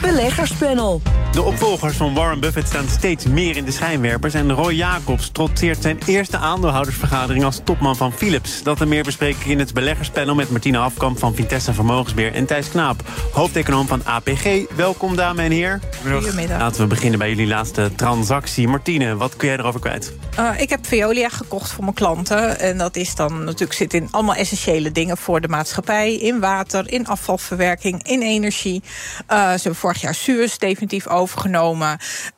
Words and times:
Beleggerspanel. 0.00 1.00
De 1.32 1.42
opvolgers 1.42 1.96
van 1.96 2.14
Warren 2.14 2.40
Buffett 2.40 2.68
staan 2.68 2.88
steeds 2.88 3.26
meer 3.26 3.56
in 3.56 3.64
de 3.64 3.70
schijnwerpers... 3.70 4.34
en 4.34 4.52
Roy 4.52 4.72
Jacobs 4.72 5.30
trotseert 5.32 5.82
zijn 5.82 5.98
eerste 6.06 6.36
aandeelhoudersvergadering... 6.36 7.44
als 7.44 7.60
topman 7.64 7.96
van 7.96 8.12
Philips. 8.12 8.62
Dat 8.62 8.80
en 8.80 8.88
meer 8.88 9.02
bespreek 9.02 9.36
ik 9.36 9.46
in 9.46 9.58
het 9.58 9.74
beleggerspanel... 9.74 10.34
met 10.34 10.50
Martina 10.50 10.78
Afkamp 10.78 11.18
van 11.18 11.34
Vitesse 11.34 11.72
Vermogensbeheer... 11.72 12.34
en 12.34 12.46
Thijs 12.46 12.68
Knaap, 12.68 13.02
hoofdeconoom 13.32 13.86
van 13.86 14.04
APG. 14.04 14.76
Welkom, 14.76 15.16
dames 15.16 15.44
en 15.44 15.50
heren. 15.50 15.80
Goedemiddag. 16.12 16.58
Laten 16.58 16.80
we 16.80 16.86
beginnen 16.86 17.18
bij 17.18 17.28
jullie 17.28 17.46
laatste 17.46 17.90
transactie. 17.96 18.68
Martine, 18.68 19.16
wat 19.16 19.36
kun 19.36 19.48
jij 19.48 19.58
erover 19.58 19.80
kwijt? 19.80 20.12
Uh, 20.38 20.60
ik 20.60 20.70
heb 20.70 20.86
Veolia 20.86 21.28
gekocht 21.28 21.70
voor 21.70 21.84
mijn 21.84 21.96
klanten. 21.96 22.58
En 22.58 22.78
dat 22.78 22.96
is 22.96 23.14
dan 23.14 23.44
natuurlijk 23.44 23.72
zit 23.72 23.94
in 23.94 24.08
allemaal 24.10 24.34
essentiële 24.34 24.92
dingen 24.92 25.16
voor 25.16 25.40
de 25.40 25.48
maatschappij. 25.48 26.14
In 26.14 26.40
water, 26.40 26.92
in 26.92 27.06
afvalverwerking, 27.06 28.02
in 28.02 28.22
energie. 28.22 28.82
Uh, 28.82 29.38
ze 29.38 29.50
hebben 29.52 29.74
vorig 29.74 30.00
jaar 30.00 30.14
Suez 30.14 30.56
definitief 30.56 31.06
overgenomen. 31.06 31.88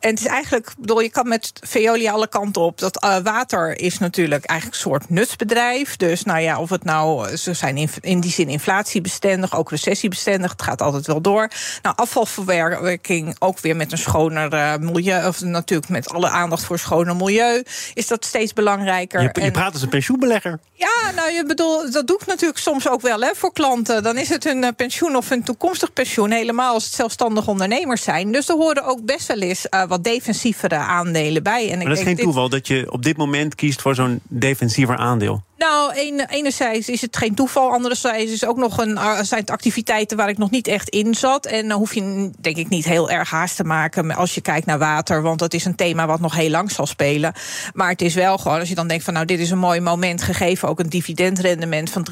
En 0.00 0.10
het 0.10 0.20
is 0.20 0.26
eigenlijk, 0.26 0.74
bedoel, 0.78 1.00
je 1.00 1.10
kan 1.10 1.28
met 1.28 1.52
Veolia 1.60 2.12
alle 2.12 2.28
kanten 2.28 2.62
op. 2.62 2.78
Dat 2.78 3.04
uh, 3.04 3.16
water 3.16 3.80
is 3.80 3.98
natuurlijk 3.98 4.44
eigenlijk 4.44 4.78
een 4.80 4.90
soort 4.90 5.10
nutsbedrijf. 5.10 5.96
Dus 5.96 6.22
nou 6.22 6.40
ja, 6.40 6.58
of 6.58 6.70
het 6.70 6.84
nou, 6.84 7.36
ze 7.36 7.54
zijn 7.54 7.76
in, 7.76 7.88
in 8.00 8.20
die 8.20 8.32
zin 8.32 8.48
inflatiebestendig, 8.48 9.56
ook 9.56 9.70
recessiebestendig. 9.70 10.50
Het 10.50 10.62
gaat 10.62 10.82
altijd 10.82 11.06
wel 11.06 11.20
door. 11.20 11.50
Nou, 11.82 11.96
afvalverwerking 11.96 13.36
ook 13.38 13.55
weer 13.60 13.76
met 13.76 13.92
een 13.92 13.98
schoner 13.98 14.80
milieu. 14.80 15.26
Of 15.26 15.40
natuurlijk 15.40 15.88
met 15.88 16.08
alle 16.08 16.28
aandacht 16.28 16.64
voor 16.64 16.78
schoner 16.78 17.16
milieu 17.16 17.62
is 17.94 18.06
dat 18.06 18.24
steeds 18.24 18.52
belangrijker. 18.52 19.22
Je, 19.22 19.28
je 19.32 19.40
en, 19.40 19.52
praat 19.52 19.72
als 19.72 19.82
een 19.82 19.88
pensioenbelegger. 19.88 20.58
Ja, 20.72 21.10
nou, 21.14 21.30
je 21.32 21.44
bedoel, 21.46 21.90
dat 21.90 22.06
doe 22.06 22.18
ik 22.20 22.26
natuurlijk 22.26 22.58
soms 22.58 22.88
ook 22.88 23.00
wel 23.00 23.20
hè, 23.20 23.30
voor 23.34 23.52
klanten. 23.52 24.02
Dan 24.02 24.18
is 24.18 24.28
het 24.28 24.44
hun 24.44 24.74
pensioen 24.76 25.16
of 25.16 25.28
hun 25.28 25.42
toekomstig 25.42 25.92
pensioen, 25.92 26.30
helemaal 26.30 26.74
als 26.74 26.84
het 26.84 26.94
zelfstandig 26.94 27.48
ondernemers 27.48 28.02
zijn. 28.02 28.32
Dus 28.32 28.48
er 28.48 28.54
horen 28.54 28.84
ook 28.84 29.04
best 29.04 29.26
wel 29.26 29.38
eens 29.38 29.66
uh, 29.70 29.84
wat 29.84 30.04
defensievere 30.04 30.74
aandelen 30.76 31.42
bij. 31.42 31.70
En 31.70 31.78
maar 31.78 31.86
dat 31.86 31.98
is 31.98 32.02
geen 32.02 32.16
toeval 32.16 32.48
dat 32.48 32.66
je 32.66 32.92
op 32.92 33.02
dit 33.02 33.16
moment 33.16 33.54
kiest 33.54 33.82
voor 33.82 33.94
zo'n 33.94 34.20
defensiever 34.28 34.96
aandeel. 34.96 35.42
Nou, 35.56 35.92
enerzijds 36.28 36.88
is 36.88 37.00
het 37.00 37.16
geen 37.16 37.34
toeval. 37.34 37.72
Anderzijds 37.72 38.32
is 38.32 38.44
ook 38.44 38.56
nog 38.56 38.78
een, 38.78 38.98
zijn 39.24 39.40
het 39.40 39.50
activiteiten 39.50 40.16
waar 40.16 40.28
ik 40.28 40.38
nog 40.38 40.50
niet 40.50 40.66
echt 40.66 40.88
in 40.88 41.14
zat. 41.14 41.46
En 41.46 41.68
dan 41.68 41.78
hoef 41.78 41.94
je 41.94 42.30
denk 42.38 42.56
ik 42.56 42.68
niet 42.68 42.84
heel 42.84 43.10
erg 43.10 43.30
haast 43.30 43.56
te 43.56 43.64
maken 43.64 44.14
als 44.14 44.34
je 44.34 44.40
kijkt 44.40 44.66
naar 44.66 44.78
water. 44.78 45.22
Want 45.22 45.38
dat 45.38 45.54
is 45.54 45.64
een 45.64 45.74
thema 45.74 46.06
wat 46.06 46.20
nog 46.20 46.34
heel 46.34 46.50
lang 46.50 46.70
zal 46.70 46.86
spelen. 46.86 47.34
Maar 47.74 47.88
het 47.88 48.02
is 48.02 48.14
wel 48.14 48.38
gewoon, 48.38 48.58
als 48.58 48.68
je 48.68 48.74
dan 48.74 48.88
denkt 48.88 49.04
van 49.04 49.12
nou, 49.12 49.26
dit 49.26 49.38
is 49.38 49.50
een 49.50 49.58
mooi 49.58 49.80
moment 49.80 50.22
gegeven. 50.22 50.68
Ook 50.68 50.80
een 50.80 50.88
dividendrendement 50.88 51.90
van 51.90 52.06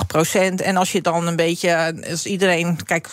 3,8 0.00 0.06
procent. 0.06 0.60
En 0.60 0.76
als 0.76 0.92
je 0.92 1.00
dan 1.00 1.26
een 1.26 1.36
beetje, 1.36 1.94
als 2.10 2.26
iedereen, 2.26 2.78
kijk, 2.84 3.08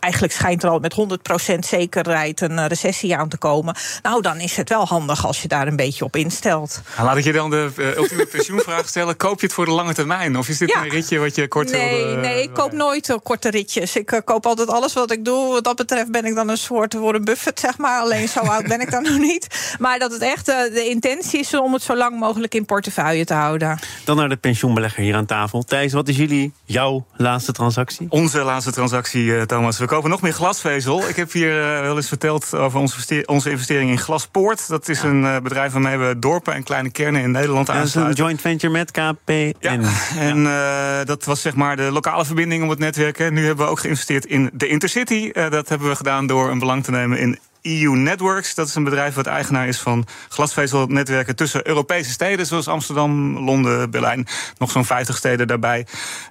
eigenlijk 0.00 0.32
schijnt 0.32 0.62
er 0.62 0.70
al 0.70 0.78
met 0.78 0.92
100 0.92 1.22
procent 1.22 1.66
zekerheid 1.66 2.40
een 2.40 2.66
recessie 2.66 3.16
aan 3.16 3.28
te 3.28 3.36
komen. 3.36 3.76
Nou, 4.02 4.22
dan 4.22 4.40
is 4.40 4.56
het 4.56 4.68
wel 4.68 4.86
handig 4.86 5.26
als 5.26 5.42
je 5.42 5.48
daar 5.48 5.66
een 5.66 5.76
beetje 5.76 6.04
op 6.04 6.16
instelt. 6.16 6.80
Nou, 6.94 7.06
laat 7.08 7.16
ik 7.16 7.24
je 7.24 7.32
dan 7.32 7.50
de 7.50 7.70
uh, 7.78 7.96
ultieme 7.96 8.26
pensioenvraag 8.26 8.88
stellen 8.88 9.11
koop 9.16 9.40
je 9.40 9.46
het 9.46 9.54
voor 9.54 9.64
de 9.64 9.70
lange 9.70 9.94
termijn? 9.94 10.38
Of 10.38 10.48
is 10.48 10.58
dit 10.58 10.68
ja. 10.68 10.82
een 10.82 10.88
ritje 10.88 11.18
wat 11.18 11.34
je 11.34 11.48
kort 11.48 11.70
nee, 11.70 12.04
wilde, 12.04 12.20
Nee, 12.20 12.42
ik 12.42 12.52
koop 12.52 12.72
nooit 12.72 13.08
uh, 13.08 13.16
korte 13.22 13.50
ritjes. 13.50 13.96
Ik 13.96 14.12
uh, 14.12 14.20
koop 14.24 14.46
altijd 14.46 14.68
alles 14.68 14.92
wat 14.92 15.10
ik 15.10 15.24
doe. 15.24 15.52
Wat 15.52 15.64
dat 15.64 15.76
betreft 15.76 16.10
ben 16.10 16.24
ik 16.24 16.34
dan 16.34 16.48
een 16.48 16.56
soort 16.56 16.94
Warren 16.94 17.24
Buffett, 17.24 17.60
zeg 17.60 17.78
maar. 17.78 18.00
Alleen 18.00 18.28
zo 18.28 18.40
oud 18.40 18.66
ben 18.68 18.80
ik 18.80 18.90
dan 18.90 19.02
nog 19.08 19.18
niet. 19.18 19.76
Maar 19.78 19.98
dat 19.98 20.12
het 20.12 20.22
echt 20.22 20.48
uh, 20.48 20.56
de 20.56 20.88
intentie 20.88 21.40
is 21.40 21.54
om 21.54 21.72
het 21.72 21.82
zo 21.82 21.96
lang 21.96 22.18
mogelijk 22.18 22.54
in 22.54 22.64
portefeuille 22.64 23.24
te 23.24 23.34
houden. 23.34 23.78
Dan 24.04 24.16
naar 24.16 24.28
de 24.28 24.36
pensioenbelegger 24.36 25.02
hier 25.02 25.14
aan 25.14 25.26
tafel. 25.26 25.62
Thijs, 25.62 25.92
wat 25.92 26.08
is 26.08 26.16
jullie, 26.16 26.52
jouw 26.64 27.06
laatste 27.16 27.52
transactie? 27.52 28.06
Onze 28.10 28.42
laatste 28.42 28.72
transactie, 28.72 29.46
Thomas. 29.46 29.78
We 29.78 29.86
kopen 29.86 30.10
nog 30.10 30.22
meer 30.22 30.32
glasvezel. 30.32 31.08
Ik 31.08 31.16
heb 31.16 31.32
hier 31.32 31.52
wel 31.82 31.96
eens 31.96 32.08
verteld 32.08 32.54
over 32.54 32.78
onze, 32.80 33.22
onze 33.26 33.50
investering 33.50 33.90
in 33.90 33.98
Glaspoort. 33.98 34.68
Dat 34.68 34.88
is 34.88 35.02
ja. 35.02 35.08
een 35.08 35.42
bedrijf 35.42 35.72
waarmee 35.72 35.96
we 35.96 36.18
dorpen 36.18 36.54
en 36.54 36.62
kleine 36.62 36.90
kernen 36.90 37.22
in 37.22 37.30
Nederland 37.30 37.70
aansluiten. 37.70 38.00
Dat 38.00 38.10
is 38.10 38.18
een 38.18 38.24
joint 38.24 38.40
venture 38.40 38.72
met 38.72 38.90
KPN. 39.10 39.52
Ja, 39.58 39.78
en 40.18 40.38
uh, 40.38 41.04
dat 41.04 41.24
was 41.24 41.40
zeg 41.40 41.54
maar 41.54 41.76
de 41.76 41.90
lokale 41.92 42.24
verbinding 42.24 42.62
om 42.62 42.68
het 42.68 42.78
netwerk. 42.78 43.18
Hè. 43.18 43.30
Nu 43.30 43.46
hebben 43.46 43.64
we 43.64 43.70
ook 43.70 43.80
geïnvesteerd 43.80 44.26
in 44.26 44.50
de 44.52 44.68
Intercity. 44.68 45.30
Uh, 45.32 45.50
dat 45.50 45.68
hebben 45.68 45.88
we 45.88 45.96
gedaan 45.96 46.26
door 46.26 46.50
een 46.50 46.58
belang 46.58 46.84
te 46.84 46.90
nemen 46.90 47.18
in 47.18 47.38
EU 47.62 47.96
Networks. 47.96 48.54
Dat 48.54 48.68
is 48.68 48.74
een 48.74 48.84
bedrijf 48.84 49.14
wat 49.14 49.26
eigenaar 49.26 49.68
is 49.68 49.78
van 49.78 50.06
glasvezelnetwerken 50.28 51.36
tussen 51.36 51.68
Europese 51.68 52.10
steden, 52.10 52.46
zoals 52.46 52.68
Amsterdam, 52.68 53.38
Londen, 53.38 53.90
Berlijn. 53.90 54.26
Nog 54.58 54.70
zo'n 54.70 54.84
50 54.84 55.16
steden 55.16 55.46
daarbij. 55.46 55.86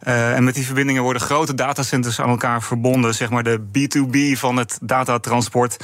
Uh, 0.07 0.35
en 0.35 0.43
met 0.43 0.53
die 0.53 0.65
verbindingen 0.65 1.03
worden 1.03 1.21
grote 1.21 1.53
datacenters 1.53 2.21
aan 2.21 2.29
elkaar 2.29 2.61
verbonden. 2.63 3.13
Zeg 3.13 3.29
maar 3.29 3.43
de 3.43 3.59
B2B 3.59 4.39
van 4.39 4.57
het 4.57 4.77
datatransport. 4.81 5.77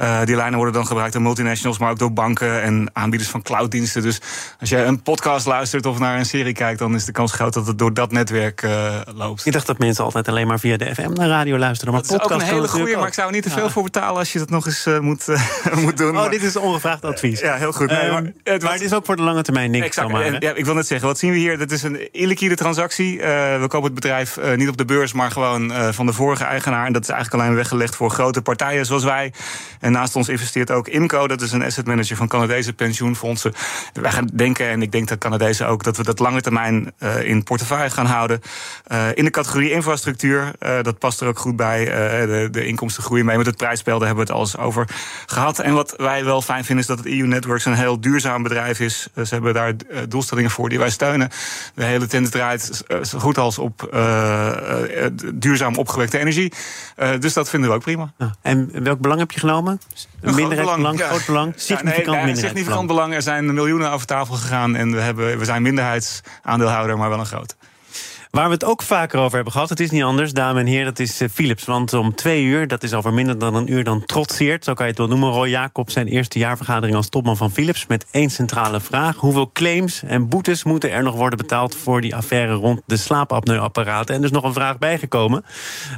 Uh, 0.00 0.24
die 0.24 0.36
lijnen 0.36 0.56
worden 0.56 0.74
dan 0.74 0.86
gebruikt 0.86 1.12
door 1.12 1.22
multinationals, 1.22 1.78
maar 1.78 1.90
ook 1.90 1.98
door 1.98 2.12
banken 2.12 2.62
en 2.62 2.90
aanbieders 2.92 3.30
van 3.30 3.42
clouddiensten. 3.42 4.02
Dus 4.02 4.20
als 4.60 4.68
je 4.68 4.76
een 4.76 5.02
podcast 5.02 5.46
luistert 5.46 5.86
of 5.86 5.98
naar 5.98 6.18
een 6.18 6.26
serie 6.26 6.54
kijkt, 6.54 6.78
dan 6.78 6.94
is 6.94 7.04
de 7.04 7.12
kans 7.12 7.32
groot 7.32 7.52
dat 7.52 7.66
het 7.66 7.78
door 7.78 7.94
dat 7.94 8.12
netwerk 8.12 8.62
uh, 8.62 9.00
loopt. 9.14 9.46
Ik 9.46 9.52
dacht 9.52 9.66
dat 9.66 9.78
mensen 9.78 10.04
altijd 10.04 10.28
alleen 10.28 10.46
maar 10.46 10.58
via 10.58 10.76
de 10.76 10.94
FM 10.94 11.12
naar 11.12 11.28
radio 11.28 11.58
luisteren. 11.58 11.92
Maar 11.92 12.02
dat 12.02 12.10
is 12.10 12.20
ook 12.20 12.30
een 12.30 12.40
hele 12.40 12.68
goede, 12.68 12.96
maar 12.96 13.06
ik 13.06 13.14
zou 13.14 13.26
er 13.26 13.32
niet 13.32 13.42
te 13.42 13.50
veel 13.50 13.64
ja. 13.64 13.70
voor 13.70 13.82
betalen 13.82 14.18
als 14.18 14.32
je 14.32 14.38
dat 14.38 14.50
nog 14.50 14.66
eens 14.66 14.85
uh, 14.86 14.98
moet, 14.98 15.28
uh, 15.28 15.76
moet 15.84 15.96
doen. 15.96 16.08
Oh, 16.08 16.14
maar... 16.14 16.30
dit 16.30 16.42
is 16.42 16.56
ongevraagd 16.56 17.04
advies. 17.04 17.40
Ja, 17.40 17.56
heel 17.56 17.72
goed. 17.72 17.90
Nee, 17.90 18.04
um, 18.06 18.12
maar, 18.12 18.32
het, 18.42 18.62
maar, 18.62 18.72
het 18.72 18.80
is 18.80 18.92
ook 18.92 19.04
voor 19.06 19.16
de 19.16 19.22
lange 19.22 19.42
termijn 19.42 19.70
niks. 19.70 19.86
Exact. 19.86 20.12
En, 20.12 20.36
ja, 20.38 20.54
ik 20.54 20.64
wil 20.64 20.74
net 20.74 20.86
zeggen, 20.86 21.08
wat 21.08 21.18
zien 21.18 21.30
we 21.30 21.36
hier? 21.36 21.58
Dat 21.58 21.70
is 21.70 21.82
een 21.82 22.12
illiquide 22.12 22.56
transactie. 22.56 23.16
Uh, 23.16 23.22
we 23.60 23.66
kopen 23.68 23.84
het 23.84 23.94
bedrijf 23.94 24.38
niet 24.56 24.68
op 24.68 24.76
de 24.76 24.84
beurs, 24.84 25.12
maar 25.12 25.30
gewoon 25.30 25.72
van 25.94 26.06
de 26.06 26.12
vorige 26.12 26.44
eigenaar. 26.44 26.86
En 26.86 26.92
dat 26.92 27.02
is 27.02 27.08
eigenlijk 27.08 27.42
alleen 27.42 27.56
weggelegd 27.56 27.96
voor 27.96 28.10
grote 28.10 28.42
partijen 28.42 28.86
zoals 28.86 29.04
wij. 29.04 29.32
En 29.80 29.92
naast 29.92 30.16
ons 30.16 30.28
investeert 30.28 30.70
ook 30.70 30.88
IMCO, 30.88 31.26
dat 31.26 31.40
is 31.40 31.52
een 31.52 31.64
asset 31.64 31.86
manager 31.86 32.16
van 32.16 32.28
Canadese 32.28 32.72
pensioenfondsen. 32.72 33.52
Wij 33.92 34.12
gaan 34.12 34.28
denken, 34.32 34.68
en 34.68 34.82
ik 34.82 34.92
denk 34.92 35.08
dat 35.08 35.18
Canadezen 35.18 35.68
ook, 35.68 35.84
dat 35.84 35.96
we 35.96 36.02
dat 36.02 36.18
lange 36.18 36.40
termijn 36.40 36.92
in 37.22 37.42
portefeuille 37.42 37.90
gaan 37.90 38.06
houden. 38.06 38.40
in 39.14 39.24
de 39.24 39.30
categorie 39.30 39.70
infrastructuur, 39.70 40.50
dat 40.82 40.98
past 40.98 41.20
er 41.20 41.28
ook 41.28 41.38
goed 41.38 41.56
bij. 41.56 41.84
de, 41.84 42.48
de 42.50 42.66
inkomsten 42.66 43.02
groeien 43.02 43.24
mee 43.24 43.36
met 43.36 43.46
het 43.46 43.56
prijsspel, 43.56 43.98
daar 43.98 44.06
hebben 44.06 44.26
we 44.26 44.32
het 44.32 44.40
al 44.40 44.46
eens 44.46 44.56
over 44.76 44.94
gehad. 45.26 45.58
En 45.58 45.74
wat 45.74 45.94
wij 45.96 46.24
wel 46.24 46.42
fijn 46.42 46.64
vinden 46.64 46.84
is 46.84 46.88
dat 46.90 46.98
het 46.98 47.06
EU 47.06 47.26
Networks 47.26 47.64
een 47.64 47.74
heel 47.74 48.00
duurzaam 48.00 48.42
bedrijf 48.42 48.80
is. 48.80 49.08
Ze 49.14 49.34
hebben 49.34 49.54
daar 49.54 49.74
doelstellingen 50.08 50.50
voor 50.50 50.68
die 50.68 50.78
wij 50.78 50.90
steunen. 50.90 51.30
De 51.74 51.84
hele 51.84 52.06
tent 52.06 52.30
draait 52.30 52.84
zo 53.02 53.18
goed 53.18 53.38
als 53.38 53.58
op 53.58 53.90
uh, 53.94 54.50
duurzaam 55.34 55.76
opgewekte 55.76 56.18
energie. 56.18 56.52
Uh, 56.98 57.10
dus 57.18 57.32
dat 57.32 57.48
vinden 57.48 57.70
we 57.70 57.76
ook 57.76 57.82
prima. 57.82 58.12
Ja. 58.18 58.34
En 58.42 58.82
welk 58.82 59.00
belang 59.00 59.20
heb 59.20 59.30
je 59.30 59.40
genomen? 59.40 59.80
Een 60.20 60.34
minderheidsbelang, 60.34 60.98
ja. 60.98 61.06
groot 61.06 61.26
belang, 61.26 61.52
significant 61.56 62.06
ja, 62.06 62.24
nee, 62.24 62.24
nee, 62.24 62.36
significant 62.36 62.86
belang. 62.86 63.14
Er 63.14 63.22
zijn 63.22 63.54
miljoenen 63.54 63.90
over 63.90 64.06
tafel 64.06 64.34
gegaan 64.34 64.76
en 64.76 64.92
we, 64.92 65.00
hebben, 65.00 65.38
we 65.38 65.44
zijn 65.44 65.62
minderheidsaandeelhouder, 65.62 66.98
maar 66.98 67.08
wel 67.08 67.18
een 67.18 67.26
groot. 67.26 67.56
Waar 68.36 68.48
we 68.48 68.52
het 68.52 68.64
ook 68.64 68.82
vaker 68.82 69.18
over 69.18 69.34
hebben 69.34 69.52
gehad, 69.52 69.68
het 69.68 69.80
is 69.80 69.90
niet 69.90 70.02
anders, 70.02 70.32
dames 70.32 70.60
en 70.60 70.66
heren, 70.66 70.84
dat 70.84 70.98
is 70.98 71.22
uh, 71.22 71.28
Philips. 71.32 71.64
Want 71.64 71.92
om 71.92 72.14
twee 72.14 72.44
uur, 72.44 72.68
dat 72.68 72.82
is 72.82 72.94
over 72.94 73.12
minder 73.12 73.38
dan 73.38 73.54
een 73.54 73.72
uur, 73.72 73.84
dan 73.84 74.04
trotseert, 74.04 74.64
zo 74.64 74.74
kan 74.74 74.84
je 74.84 74.90
het 74.90 75.00
wel 75.00 75.08
noemen, 75.08 75.30
Roy 75.30 75.48
Jacob 75.48 75.90
zijn 75.90 76.06
eerste 76.06 76.38
jaarvergadering 76.38 76.96
als 76.96 77.08
topman 77.08 77.36
van 77.36 77.50
Philips. 77.50 77.86
Met 77.86 78.06
één 78.10 78.30
centrale 78.30 78.80
vraag: 78.80 79.16
hoeveel 79.16 79.50
claims 79.52 80.02
en 80.02 80.28
boetes 80.28 80.64
moeten 80.64 80.90
er 80.90 81.02
nog 81.02 81.14
worden 81.14 81.38
betaald 81.38 81.74
voor 81.74 82.00
die 82.00 82.16
affaire 82.16 82.52
rond 82.52 82.80
de 82.86 82.96
slaapapneuapparaten? 82.96 84.14
En 84.14 84.24
is 84.24 84.30
nog 84.30 84.44
een 84.44 84.52
vraag 84.52 84.78
bijgekomen, 84.78 85.44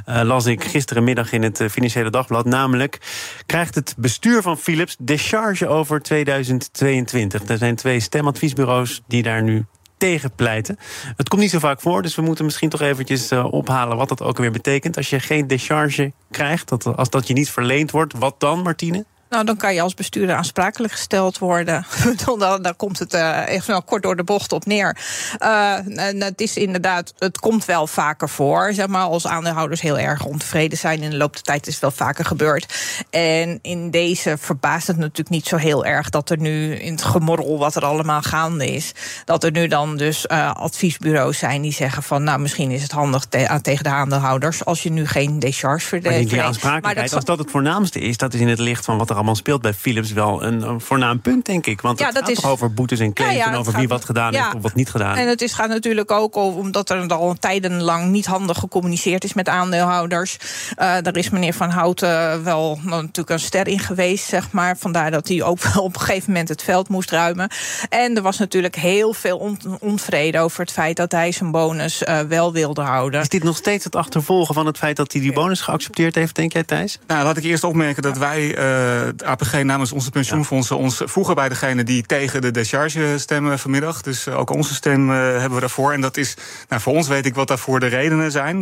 uh, 0.09 0.21
las 0.21 0.45
ik 0.45 0.63
gisterenmiddag 0.63 1.31
in 1.31 1.43
het 1.43 1.59
uh, 1.59 1.69
Financiële 1.69 2.09
Dagblad. 2.09 2.45
Namelijk, 2.45 2.97
krijgt 3.45 3.75
het 3.75 3.95
bestuur 3.97 4.41
van 4.41 4.57
Philips 4.57 4.95
decharge 4.99 5.67
over 5.67 6.01
2022? 6.01 7.43
Er 7.47 7.57
zijn 7.57 7.75
twee 7.75 7.99
stemadviesbureaus 7.99 9.01
die 9.07 9.23
daar 9.23 9.43
nu 9.43 9.65
tegen 9.99 10.31
pleiten. 10.35 10.77
Het 11.15 11.29
komt 11.29 11.41
niet 11.41 11.51
zo 11.51 11.59
vaak 11.59 11.81
voor, 11.81 12.01
dus 12.01 12.15
we 12.15 12.21
moeten 12.21 12.45
misschien 12.45 12.69
toch 12.69 12.81
eventjes 12.81 13.31
uh, 13.31 13.53
ophalen 13.53 13.97
wat 13.97 14.09
dat 14.09 14.21
ook 14.21 14.37
weer 14.37 14.51
betekent. 14.51 14.97
Als 14.97 15.09
je 15.09 15.19
geen 15.19 15.47
decharge 15.47 16.11
krijgt, 16.31 16.69
dat, 16.69 16.97
als 16.97 17.09
dat 17.09 17.27
je 17.27 17.33
niet 17.33 17.49
verleend 17.49 17.91
wordt, 17.91 18.13
wat 18.17 18.39
dan, 18.39 18.61
Martine? 18.61 19.05
Nou, 19.29 19.45
dan 19.45 19.57
kan 19.57 19.73
je 19.73 19.81
als 19.81 19.93
bestuurder 19.93 20.35
aansprakelijk 20.35 20.93
gesteld 20.93 21.37
worden. 21.37 21.85
dan, 22.25 22.61
dan 22.61 22.75
komt 22.75 22.99
het 22.99 23.13
uh, 23.13 23.47
echt 23.47 23.65
wel 23.65 23.81
kort 23.81 24.03
door 24.03 24.15
de 24.15 24.23
bocht 24.23 24.51
op 24.51 24.65
neer. 24.65 24.97
Uh, 25.43 25.97
en 25.97 26.21
het 26.21 26.41
is 26.41 26.57
inderdaad, 26.57 27.13
het 27.17 27.39
komt 27.39 27.65
wel 27.65 27.87
vaker 27.87 28.29
voor. 28.29 28.73
Zeg 28.73 28.87
maar, 28.87 29.01
als 29.01 29.27
aandeelhouders 29.27 29.81
heel 29.81 29.99
erg 29.99 30.25
ontevreden 30.25 30.77
zijn 30.77 31.01
in 31.01 31.09
de 31.09 31.17
loop 31.17 31.33
der 31.33 31.41
tijd, 31.41 31.67
is 31.67 31.73
het 31.73 31.81
wel 31.81 31.91
vaker 31.91 32.25
gebeurd. 32.25 32.73
En 33.09 33.59
in 33.61 33.91
deze 33.91 34.37
verbaast 34.37 34.87
het 34.87 34.97
natuurlijk 34.97 35.29
niet 35.29 35.47
zo 35.47 35.57
heel 35.57 35.85
erg 35.85 36.09
dat 36.09 36.29
er 36.29 36.39
nu 36.39 36.75
in 36.75 36.91
het 36.91 37.03
gemorrel 37.03 37.57
wat 37.57 37.75
er 37.75 37.85
allemaal 37.85 38.21
gaande 38.21 38.71
is, 38.71 38.91
dat 39.25 39.43
er 39.43 39.51
nu 39.51 39.67
dan 39.67 39.97
dus 39.97 40.25
uh, 40.31 40.53
adviesbureaus 40.53 41.37
zijn 41.37 41.61
die 41.61 41.73
zeggen 41.73 42.03
van, 42.03 42.23
nou, 42.23 42.39
misschien 42.39 42.71
is 42.71 42.81
het 42.81 42.91
handig 42.91 43.25
te, 43.25 43.59
tegen 43.61 43.83
de 43.83 43.89
aandeelhouders 43.89 44.65
als 44.65 44.83
je 44.83 44.91
nu 44.91 45.07
geen 45.07 45.39
decharge 45.39 45.87
verdeelt. 45.87 46.15
Maar 46.15 46.25
die 46.25 46.41
aansprakelijkheid, 46.41 47.13
als 47.13 47.25
dat 47.25 47.37
het 47.37 47.51
voornaamste 47.51 47.99
is, 47.99 48.17
dat 48.17 48.33
is 48.33 48.39
in 48.39 48.47
het 48.47 48.59
licht 48.59 48.85
van 48.85 48.97
wat 48.97 49.09
er 49.09 49.17
allemaal 49.19 49.35
speelt 49.35 49.61
bij 49.61 49.73
Philips 49.73 50.11
wel 50.11 50.43
een, 50.43 50.61
een 50.61 50.81
voornaam 50.81 51.21
punt, 51.21 51.45
denk 51.45 51.65
ik. 51.65 51.81
Want 51.81 51.99
het 51.99 52.07
ja, 52.07 52.13
dat 52.13 52.23
gaat 52.23 52.31
is, 52.31 52.39
toch 52.39 52.51
over 52.51 52.73
boetes 52.73 52.99
en 52.99 53.13
claims 53.13 53.37
ja, 53.37 53.47
en 53.47 53.55
over 53.55 53.73
wie 53.73 53.87
wat 53.87 54.05
gedaan 54.05 54.33
heeft 54.33 54.55
of 54.55 54.61
wat 54.61 54.75
niet 54.75 54.89
gedaan 54.89 55.15
En 55.15 55.27
het 55.27 55.41
is, 55.41 55.53
gaat 55.53 55.69
natuurlijk 55.69 56.11
ook 56.11 56.37
over, 56.37 56.59
omdat 56.59 56.89
er 56.89 57.07
al 57.07 57.33
tijdenlang 57.33 58.11
niet 58.11 58.25
handig 58.25 58.57
gecommuniceerd 58.57 59.23
is 59.23 59.33
met 59.33 59.49
aandeelhouders. 59.49 60.37
Uh, 60.39 60.75
daar 61.01 61.17
is 61.17 61.29
meneer 61.29 61.53
Van 61.53 61.69
Houten 61.69 62.43
wel 62.43 62.79
natuurlijk 62.83 63.29
een 63.29 63.39
ster 63.39 63.67
in 63.67 63.79
geweest, 63.79 64.25
zeg 64.25 64.51
maar. 64.51 64.77
Vandaar 64.77 65.11
dat 65.11 65.27
hij 65.27 65.43
ook 65.43 65.59
wel 65.73 65.83
op 65.83 65.95
een 65.95 66.01
gegeven 66.01 66.31
moment 66.31 66.49
het 66.49 66.63
veld 66.63 66.89
moest 66.89 67.11
ruimen. 67.11 67.49
En 67.89 68.15
er 68.15 68.21
was 68.21 68.37
natuurlijk 68.37 68.75
heel 68.75 69.13
veel 69.13 69.37
on 69.37 69.59
onvrede 69.79 70.39
over 70.39 70.59
het 70.59 70.71
feit 70.71 70.95
dat 70.95 71.11
hij 71.11 71.31
zijn 71.31 71.51
bonus 71.51 72.01
uh, 72.01 72.19
wel 72.19 72.53
wilde 72.53 72.81
houden. 72.81 73.21
Is 73.21 73.29
dit 73.29 73.43
nog 73.43 73.57
steeds 73.57 73.83
het 73.83 73.95
achtervolgen 73.95 74.53
van 74.53 74.65
het 74.65 74.77
feit 74.77 74.95
dat 74.95 75.11
hij 75.11 75.21
die 75.21 75.33
bonus 75.33 75.61
geaccepteerd 75.61 76.15
heeft, 76.15 76.35
denk 76.35 76.53
jij, 76.53 76.63
Thijs? 76.63 76.99
Nou, 77.07 77.23
laat 77.23 77.37
ik 77.37 77.43
eerst 77.43 77.63
opmerken 77.63 78.01
dat 78.01 78.17
wij, 78.17 78.57
uh, 78.57 79.08
het 79.09 79.23
APG 79.23 79.63
namens 79.63 79.91
onze 79.91 80.09
pensioenfondsen, 80.09 80.77
ons 80.77 81.01
voegen 81.05 81.35
bij 81.35 81.49
degene 81.49 81.83
die 81.83 82.03
tegen 82.03 82.41
de 82.41 82.51
decharge 82.51 83.15
stemmen 83.17 83.59
vanmiddag. 83.59 84.01
Dus 84.01 84.27
uh, 84.27 84.39
ook 84.39 84.49
onze 84.49 84.73
stem 84.73 85.09
uh, 85.09 85.15
hebben 85.15 85.53
we 85.53 85.59
daarvoor. 85.59 85.93
En 85.93 86.01
dat 86.01 86.17
is, 86.17 86.37
nou, 86.67 86.81
voor 86.81 86.93
ons 86.93 87.07
weet 87.07 87.25
ik 87.25 87.35
wat 87.35 87.47
daarvoor 87.47 87.79
de 87.79 87.85
redenen 87.85 88.31
zijn. 88.31 88.59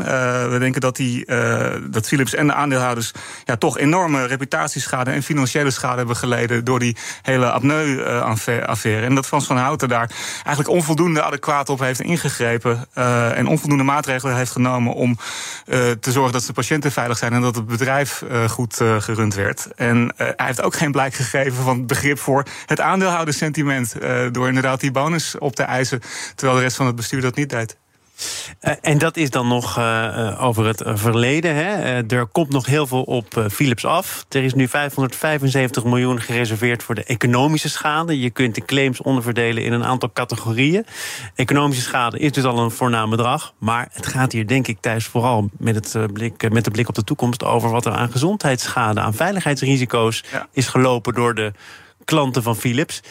we 0.49 0.55
denken 0.59 0.81
dat, 0.81 0.95
die, 0.95 1.25
dat 1.89 2.07
Philips 2.07 2.33
en 2.33 2.47
de 2.47 2.53
aandeelhouders 2.53 3.11
ja, 3.45 3.55
toch 3.55 3.77
enorme 3.77 4.25
reputatieschade 4.25 5.11
en 5.11 5.23
financiële 5.23 5.71
schade 5.71 5.97
hebben 5.97 6.15
geleden 6.15 6.63
door 6.63 6.79
die 6.79 6.97
hele 7.21 7.51
apneu-affaire. 7.51 9.05
En 9.05 9.15
dat 9.15 9.25
Frans 9.25 9.45
van 9.45 9.57
Houten 9.57 9.87
daar 9.87 10.09
eigenlijk 10.33 10.69
onvoldoende 10.69 11.23
adequaat 11.23 11.69
op 11.69 11.79
heeft 11.79 12.01
ingegrepen 12.01 12.85
en 13.35 13.47
onvoldoende 13.47 13.83
maatregelen 13.83 14.35
heeft 14.35 14.51
genomen 14.51 14.93
om 14.93 15.17
te 15.99 16.11
zorgen 16.11 16.31
dat 16.31 16.45
de 16.45 16.53
patiënten 16.53 16.91
veilig 16.91 17.17
zijn 17.17 17.33
en 17.33 17.41
dat 17.41 17.55
het 17.55 17.67
bedrijf 17.67 18.23
goed 18.47 18.81
gerund 18.99 19.33
werd. 19.33 19.67
En 19.75 20.13
hij 20.37 20.45
heeft 20.45 20.61
ook 20.61 20.75
geen 20.75 20.91
blijk 20.91 21.13
gegeven 21.13 21.63
van 21.63 21.85
begrip 21.85 22.19
voor 22.19 22.45
het 22.65 22.81
aandeelhoudersentiment. 22.81 23.95
door 24.31 24.47
inderdaad 24.47 24.79
die 24.79 24.91
bonus 24.91 25.37
op 25.37 25.55
te 25.55 25.63
eisen, 25.63 26.01
terwijl 26.35 26.57
de 26.57 26.63
rest 26.63 26.75
van 26.75 26.85
het 26.85 26.95
bestuur 26.95 27.21
dat 27.21 27.35
niet 27.35 27.49
deed. 27.49 27.77
Uh, 28.61 28.73
en 28.81 28.97
dat 28.97 29.17
is 29.17 29.29
dan 29.29 29.47
nog 29.47 29.77
uh, 29.77 30.37
over 30.43 30.65
het 30.65 30.81
verleden. 30.85 31.55
Hè? 31.55 32.01
Er 32.07 32.25
komt 32.25 32.49
nog 32.49 32.65
heel 32.65 32.87
veel 32.87 33.03
op 33.03 33.45
Philips 33.51 33.85
af. 33.85 34.25
Er 34.29 34.43
is 34.43 34.53
nu 34.53 34.67
575 34.67 35.83
miljoen 35.83 36.21
gereserveerd 36.21 36.83
voor 36.83 36.95
de 36.95 37.03
economische 37.03 37.69
schade. 37.69 38.19
Je 38.19 38.29
kunt 38.29 38.55
de 38.55 38.65
claims 38.65 39.01
onderverdelen 39.01 39.63
in 39.63 39.73
een 39.73 39.83
aantal 39.83 40.11
categorieën. 40.13 40.85
Economische 41.35 41.83
schade 41.83 42.19
is 42.19 42.31
dus 42.31 42.43
al 42.43 42.59
een 42.59 42.71
voornaam 42.71 43.09
bedrag. 43.09 43.53
Maar 43.57 43.87
het 43.91 44.07
gaat 44.07 44.31
hier, 44.31 44.47
denk 44.47 44.67
ik, 44.67 44.77
thuis 44.79 45.05
vooral 45.05 45.49
met, 45.57 45.75
het, 45.75 46.13
blik, 46.13 46.51
met 46.51 46.63
de 46.63 46.71
blik 46.71 46.89
op 46.89 46.95
de 46.95 47.03
toekomst 47.03 47.43
over 47.43 47.69
wat 47.69 47.85
er 47.85 47.91
aan 47.93 48.11
gezondheidsschade, 48.11 48.99
aan 48.99 49.13
veiligheidsrisico's 49.13 50.23
ja. 50.31 50.47
is 50.51 50.67
gelopen 50.67 51.13
door 51.13 51.35
de 51.35 51.51
klanten 52.05 52.43
van 52.43 52.55
Philips. 52.55 53.01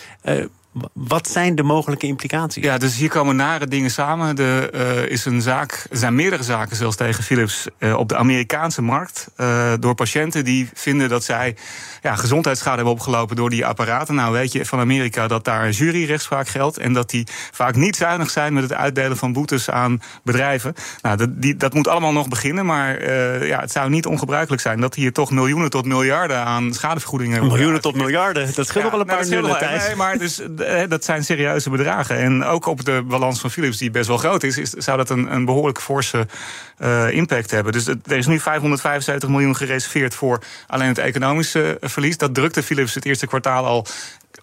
Wat 0.93 1.29
zijn 1.29 1.55
de 1.55 1.63
mogelijke 1.63 2.07
implicaties? 2.07 2.65
Ja, 2.65 2.79
dus 2.79 2.97
hier 2.97 3.09
komen 3.09 3.37
nare 3.37 3.67
dingen 3.67 3.91
samen. 3.91 4.37
Er 4.37 4.75
uh, 4.75 5.11
is 5.11 5.25
een 5.25 5.41
zaak, 5.41 5.87
er 5.91 5.97
zijn 5.97 6.15
meerdere 6.15 6.43
zaken 6.43 6.77
zelfs 6.77 6.97
tegen 6.97 7.25
Philips 7.25 7.67
uh, 7.79 7.97
op 7.97 8.09
de 8.09 8.17
Amerikaanse 8.17 8.83
markt. 8.83 9.29
Uh, 9.37 9.73
door 9.81 9.95
patiënten 9.95 10.45
die 10.45 10.69
vinden 10.75 11.09
dat 11.09 11.25
zij 11.25 11.57
ja, 12.03 12.17
gezondheidsschade 12.17 12.77
hebben 12.77 12.95
opgelopen 12.95 13.37
door 13.37 13.51
die 13.51 13.67
apparaten. 13.67 14.15
Nou 14.15 14.33
weet 14.33 14.53
je 14.53 14.67
van 14.67 14.79
Amerika 14.79 15.27
dat 15.27 15.45
daar 15.45 15.65
een 15.65 15.71
juryrechtspraak 15.71 16.49
geldt. 16.49 16.79
En 16.79 16.93
dat 16.93 17.11
die 17.11 17.27
vaak 17.53 17.77
niet 17.77 17.97
zuinig 17.97 18.31
zijn 18.31 18.53
met 18.53 18.63
het 18.63 18.73
uitdelen 18.73 19.17
van 19.17 19.33
boetes 19.33 19.71
aan 19.71 20.03
bedrijven. 20.23 20.75
Nou, 21.03 21.17
dat, 21.17 21.43
die, 21.43 21.57
dat 21.57 21.75
moet 21.75 21.89
allemaal 21.89 22.13
nog 22.13 22.29
beginnen. 22.29 22.67
Maar 22.67 23.09
ja, 23.47 23.61
het 23.61 23.73
zou 23.73 23.91
niet 23.91 24.07
ongebruikelijk 24.07 24.63
zijn 24.63 24.81
dat 24.81 24.95
hier 24.95 25.13
toch 25.13 25.31
miljoenen 25.31 25.71
tot 25.71 25.85
miljarden 25.85 26.39
aan 26.39 26.73
schadevergoedingen. 26.73 27.47
Miljoenen 27.47 27.81
tot 27.81 27.95
miljarden, 27.95 28.55
dat 28.55 28.67
scheelt 28.67 28.91
wel 28.91 29.01
een 29.01 29.07
nou, 29.07 29.19
paar 29.19 29.29
nullen 29.29 29.59
tijd. 29.59 29.87
Nee, 29.87 29.97
maar 29.97 30.19
dus 30.19 30.41
dat 30.89 31.05
zijn 31.05 31.25
serieuze 31.25 31.71
bedragen. 31.71 32.17
En 32.19 32.45
ook 32.45 32.67
op 32.67 32.85
de 32.85 33.03
balans 33.09 33.41
van 33.41 33.51
Philips, 33.51 33.79
die 33.79 33.91
best 33.91 34.09
wel 34.09 34.17
groot 34.17 34.43
is, 34.43 34.71
zou 34.71 34.97
dat 34.97 35.11
een, 35.11 35.35
een 35.35 35.45
behoorlijk 35.45 35.81
forse 35.81 36.27
uh, 36.79 37.13
impact 37.13 37.51
hebben. 37.51 37.73
Dus 37.73 37.87
er 37.87 38.17
is 38.17 38.27
nu 38.27 38.41
575 38.41 39.29
miljoen 39.29 39.57
gereserveerd 39.57 40.15
voor 40.15 40.43
alleen 40.67 40.89
het 40.89 40.99
economische 40.99 41.77
verlies. 41.81 42.17
Dat 42.17 42.35
drukte 42.35 42.63
Philips 42.63 42.95
het 42.95 43.05
eerste 43.05 43.27
kwartaal 43.27 43.65
al 43.65 43.87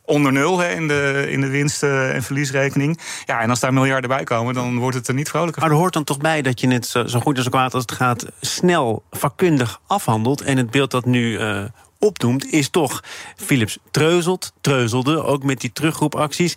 onder 0.05 0.31
nul 0.31 0.59
hè, 0.59 0.69
in, 0.69 0.87
de, 0.87 1.25
in 1.29 1.41
de 1.41 1.47
winst- 1.47 1.83
en 1.83 2.23
verliesrekening. 2.23 2.99
Ja, 3.25 3.41
en 3.41 3.49
als 3.49 3.59
daar 3.59 3.73
miljarden 3.73 4.09
bij 4.09 4.23
komen, 4.23 4.53
dan 4.53 4.77
wordt 4.77 4.95
het 4.95 5.07
er 5.07 5.13
niet 5.13 5.29
vrolijker 5.29 5.61
Maar 5.61 5.71
er 5.71 5.77
hoort 5.77 5.93
dan 5.93 6.03
toch 6.03 6.17
bij 6.17 6.41
dat 6.41 6.59
je 6.59 6.67
het 6.67 6.85
zo 6.85 7.19
goed 7.19 7.37
als 7.37 7.49
kwaad 7.49 7.73
als 7.73 7.81
het 7.81 7.91
gaat... 7.91 8.25
snel, 8.41 9.03
vakkundig 9.11 9.79
afhandelt. 9.87 10.41
En 10.41 10.57
het 10.57 10.71
beeld 10.71 10.91
dat 10.91 11.05
nu 11.05 11.39
opdoemt, 12.03 12.51
is 12.51 12.69
toch 12.69 13.03
Philips 13.35 13.77
treuzelt, 13.91 14.53
treuzelde, 14.61 15.23
ook 15.23 15.43
met 15.43 15.61
die 15.61 15.71
terugroepacties 15.71 16.55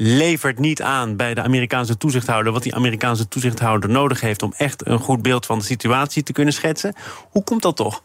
levert 0.00 0.58
niet 0.58 0.82
aan 0.82 1.16
bij 1.16 1.34
de 1.34 1.42
Amerikaanse 1.42 1.96
toezichthouder 1.96 2.52
wat 2.52 2.62
die 2.62 2.74
Amerikaanse 2.74 3.28
toezichthouder 3.28 3.90
nodig 3.90 4.20
heeft 4.20 4.42
om 4.42 4.52
echt 4.56 4.86
een 4.86 4.98
goed 4.98 5.22
beeld 5.22 5.46
van 5.46 5.58
de 5.58 5.64
situatie 5.64 6.22
te 6.22 6.32
kunnen 6.32 6.54
schetsen. 6.54 6.94
Hoe 7.30 7.44
komt 7.44 7.62
dat 7.62 7.76
toch? 7.76 8.02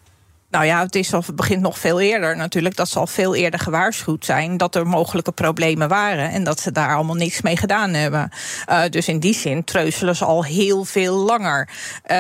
Nou 0.54 0.66
ja, 0.66 0.82
het, 0.82 0.96
is 0.96 1.14
al, 1.14 1.24
het 1.26 1.36
begint 1.36 1.62
nog 1.62 1.80
veel 1.80 2.00
eerder 2.00 2.38
natuurlijk. 2.38 2.76
Dat 2.76 2.90
zal 2.90 3.08
veel 3.08 3.36
eerder 3.36 3.60
gewaarschuwd 3.60 4.26
zijn 4.26 4.58
dat 4.58 4.76
er 4.76 4.88
mogelijke 4.88 5.32
problemen 5.32 5.88
waren. 5.88 6.30
En 6.30 6.44
dat 6.44 6.60
ze 6.60 6.72
daar 6.72 6.96
allemaal 6.96 7.16
niks 7.16 7.42
mee 7.42 7.58
gedaan 7.58 7.94
hebben. 7.94 8.30
Uh, 8.70 8.82
dus 8.90 9.08
in 9.08 9.20
die 9.20 9.34
zin 9.34 9.64
treuzelen 9.64 10.16
ze 10.16 10.26
al 10.26 10.44
heel 10.44 10.84
veel 10.84 11.16
langer. 11.16 11.70
Uh, 12.12 12.18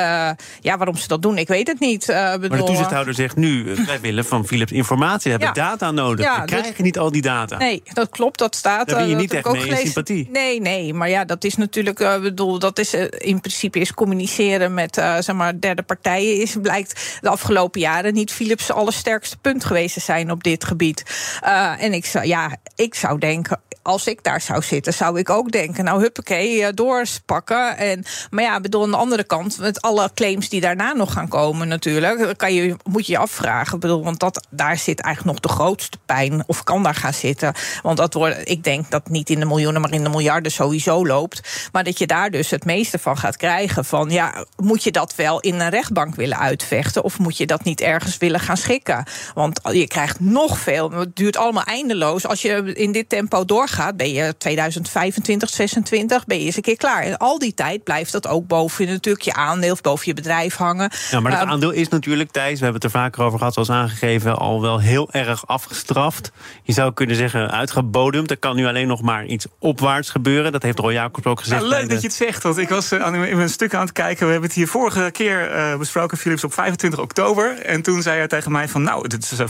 ja, 0.60 0.78
waarom 0.78 0.96
ze 0.96 1.08
dat 1.08 1.22
doen, 1.22 1.38
ik 1.38 1.48
weet 1.48 1.68
het 1.68 1.80
niet. 1.80 2.10
Uh, 2.10 2.32
bedoel, 2.32 2.50
maar 2.50 2.58
de 2.58 2.64
toezichthouder 2.64 3.14
zegt 3.14 3.36
nu: 3.36 3.76
wij 3.86 4.00
willen 4.02 4.26
van 4.26 4.46
Philips 4.46 4.72
informatie, 4.72 5.32
we 5.32 5.38
hebben 5.44 5.64
ja, 5.64 5.70
data 5.70 5.92
nodig. 5.92 6.26
Ja, 6.26 6.40
we 6.40 6.46
krijgen 6.46 6.74
dus, 6.74 6.84
niet 6.84 6.98
al 6.98 7.12
die 7.12 7.22
data. 7.22 7.58
Nee, 7.58 7.84
dat 7.94 8.10
klopt, 8.10 8.40
dat 8.40 8.56
staat. 8.56 8.88
Daar 8.88 9.00
ben 9.00 9.10
je 9.10 9.16
niet 9.16 9.34
echt 9.34 9.52
mee 9.52 9.76
sympathie. 9.76 10.30
Nee, 10.32 10.62
nee, 10.62 10.94
maar 10.94 11.10
ja, 11.10 11.26
dat 11.26 11.44
is 11.44 11.56
natuurlijk, 11.56 11.98
bedoel, 12.22 12.60
dat 12.60 12.80
is 12.80 12.94
in 13.18 13.40
principe 13.40 13.80
is 13.80 13.94
communiceren 13.94 14.74
met 14.74 14.96
zeg 14.96 15.34
maar 15.34 15.60
derde 15.60 15.82
partijen. 15.82 16.42
Is 16.42 16.56
blijkt 16.62 17.18
de 17.22 17.30
afgelopen 17.30 17.80
jaren 17.80 18.14
niet 18.14 18.22
niet 18.24 18.32
Philips 18.32 18.72
allersterkste 18.72 19.38
punt 19.38 19.66
geweest 19.66 20.02
zijn 20.02 20.32
op 20.32 20.44
dit 20.44 20.64
gebied. 20.64 21.04
Uh, 21.44 21.84
en 21.84 21.94
ik 21.94 22.06
zou, 22.06 22.26
ja, 22.26 22.58
ik 22.76 22.96
zou 22.96 23.20
denken, 23.20 23.62
als 23.84 24.08
ik 24.08 24.24
daar 24.24 24.42
zou 24.42 24.62
zitten, 24.62 24.94
zou 24.94 25.20
ik 25.20 25.30
ook 25.30 25.52
denken: 25.52 25.84
nou, 25.84 26.02
huppakee, 26.02 26.66
eh, 26.66 26.74
doorspakken. 26.74 27.78
En, 27.78 28.04
maar 28.30 28.44
ja, 28.44 28.60
bedoel, 28.60 28.84
aan 28.84 28.92
de 28.92 28.98
andere 28.98 29.24
kant, 29.24 29.58
met 29.58 29.82
alle 29.82 30.10
claims 30.14 30.50
die 30.50 30.62
daarna 30.62 30.94
nog 30.94 31.14
gaan 31.14 31.28
komen, 31.28 31.68
natuurlijk, 31.68 32.38
kan 32.38 32.54
je, 32.54 32.76
moet 32.84 33.06
je 33.06 33.12
je 33.12 33.18
afvragen. 33.18 33.80
Bedoel, 33.80 34.04
want 34.04 34.20
dat, 34.20 34.48
daar 34.50 34.78
zit 34.78 35.00
eigenlijk 35.00 35.36
nog 35.36 35.52
de 35.52 35.58
grootste 35.58 35.98
pijn, 36.06 36.44
of 36.48 36.64
kan 36.64 36.84
daar 36.84 36.96
gaan 36.96 37.14
zitten. 37.14 37.54
Want 37.82 37.98
dat 37.98 38.14
wordt, 38.14 38.50
ik 38.50 38.64
denk 38.64 38.92
dat 38.92 39.10
niet 39.10 39.30
in 39.30 39.40
de 39.40 39.46
miljoenen, 39.46 39.82
maar 39.82 39.92
in 39.92 40.04
de 40.04 40.10
miljarden 40.10 40.52
sowieso 40.52 41.06
loopt. 41.06 41.70
Maar 41.72 41.84
dat 41.84 41.98
je 41.98 42.08
daar 42.08 42.32
dus 42.32 42.50
het 42.50 42.66
meeste 42.66 43.00
van 43.00 43.18
gaat 43.18 43.38
krijgen. 43.38 43.86
Van 43.86 44.10
ja, 44.10 44.46
moet 44.56 44.84
je 44.84 44.92
dat 44.92 45.16
wel 45.16 45.40
in 45.40 45.60
een 45.60 45.70
rechtbank 45.70 46.16
willen 46.16 46.40
uitvechten? 46.40 47.04
Of 47.04 47.20
moet 47.20 47.38
je 47.38 47.46
dat 47.46 47.64
niet 47.64 47.82
ergens 47.82 48.18
willen 48.18 48.40
gaan 48.40 48.58
schikken? 48.58 49.06
Want 49.34 49.60
je 49.72 49.88
krijgt 49.88 50.20
nog 50.20 50.58
veel. 50.58 50.92
Het 50.92 51.16
duurt 51.16 51.38
allemaal 51.38 51.64
eindeloos. 51.64 52.28
Als 52.28 52.42
je 52.42 52.74
in 52.74 52.92
dit 52.92 53.10
tempo 53.10 53.46
doorgaat 53.46 53.72
gaat, 53.74 53.98
ben 53.98 54.12
je 54.12 54.36
2025, 54.38 55.50
26, 55.50 56.26
ben 56.26 56.40
je 56.40 56.46
eens 56.46 56.56
een 56.56 56.62
keer 56.62 56.78
klaar. 56.78 57.04
En 57.04 57.18
al 57.18 57.40
die 57.40 57.54
tijd 57.54 57.84
blijft 57.84 58.12
dat 58.12 58.28
ook 58.28 58.48
boven 58.48 58.88
natuurlijk 58.88 59.24
je 59.24 59.34
aandeel 59.34 59.72
of 59.72 59.82
boven 59.82 60.04
je 60.08 60.14
bedrijf 60.14 60.56
hangen. 60.56 60.92
Ja, 61.12 61.20
maar 61.20 61.32
het 61.32 61.42
ehm, 61.42 61.50
aandeel 61.50 61.72
is 61.72 61.88
natuurlijk, 61.88 62.32
Thijs, 62.32 62.60
we 62.60 62.64
hebben 62.64 62.82
het 62.82 62.84
er 62.84 63.00
vaker 63.00 63.24
over 63.24 63.38
gehad, 63.38 63.54
zoals 63.54 63.70
aangegeven, 63.70 64.38
al 64.38 64.62
wel 64.62 64.80
heel 64.80 65.12
erg 65.12 65.48
afgestraft. 65.48 66.32
Je 66.64 66.74
zou 66.74 66.94
kunnen 66.94 67.16
zeggen 67.16 67.52
uitgebodemd. 67.52 68.32
Er 68.32 68.38
kan 68.38 68.56
nu 68.56 68.66
alleen 68.66 68.88
nog 68.88 69.02
maar 69.02 69.26
iets 69.26 69.46
opwaarts 69.60 70.10
gebeuren. 70.10 70.52
Dat 70.52 70.64
heeft 70.64 70.80
Roy 70.80 70.94
Jacobs 70.94 71.28
ook 71.28 71.40
gezegd. 71.40 71.62
leuk 71.62 71.90
dat 71.90 72.02
je 72.02 72.08
het 72.08 72.16
zegt, 72.16 72.44
want 72.44 72.58
ik 72.58 72.70
was 72.70 72.92
uh, 72.92 73.30
in 73.30 73.38
mijn 73.38 73.50
stuk 73.50 73.74
aan 73.74 73.82
het 73.82 73.92
kijken. 73.92 74.26
We 74.26 74.32
hebben 74.32 74.50
het 74.50 74.58
hier 74.58 74.68
vorige 74.68 75.10
keer 75.12 75.56
uh, 75.56 75.78
besproken, 75.78 76.18
Philips, 76.18 76.44
op 76.44 76.54
25 76.54 77.00
oktober. 77.00 77.60
En 77.60 77.82
toen 77.82 78.02
zei 78.02 78.18
hij 78.18 78.28
tegen 78.28 78.52
mij 78.52 78.68
van, 78.68 78.84
nou, 78.84 79.08
dit 79.08 79.32
is 79.32 79.40
75% 79.42 79.46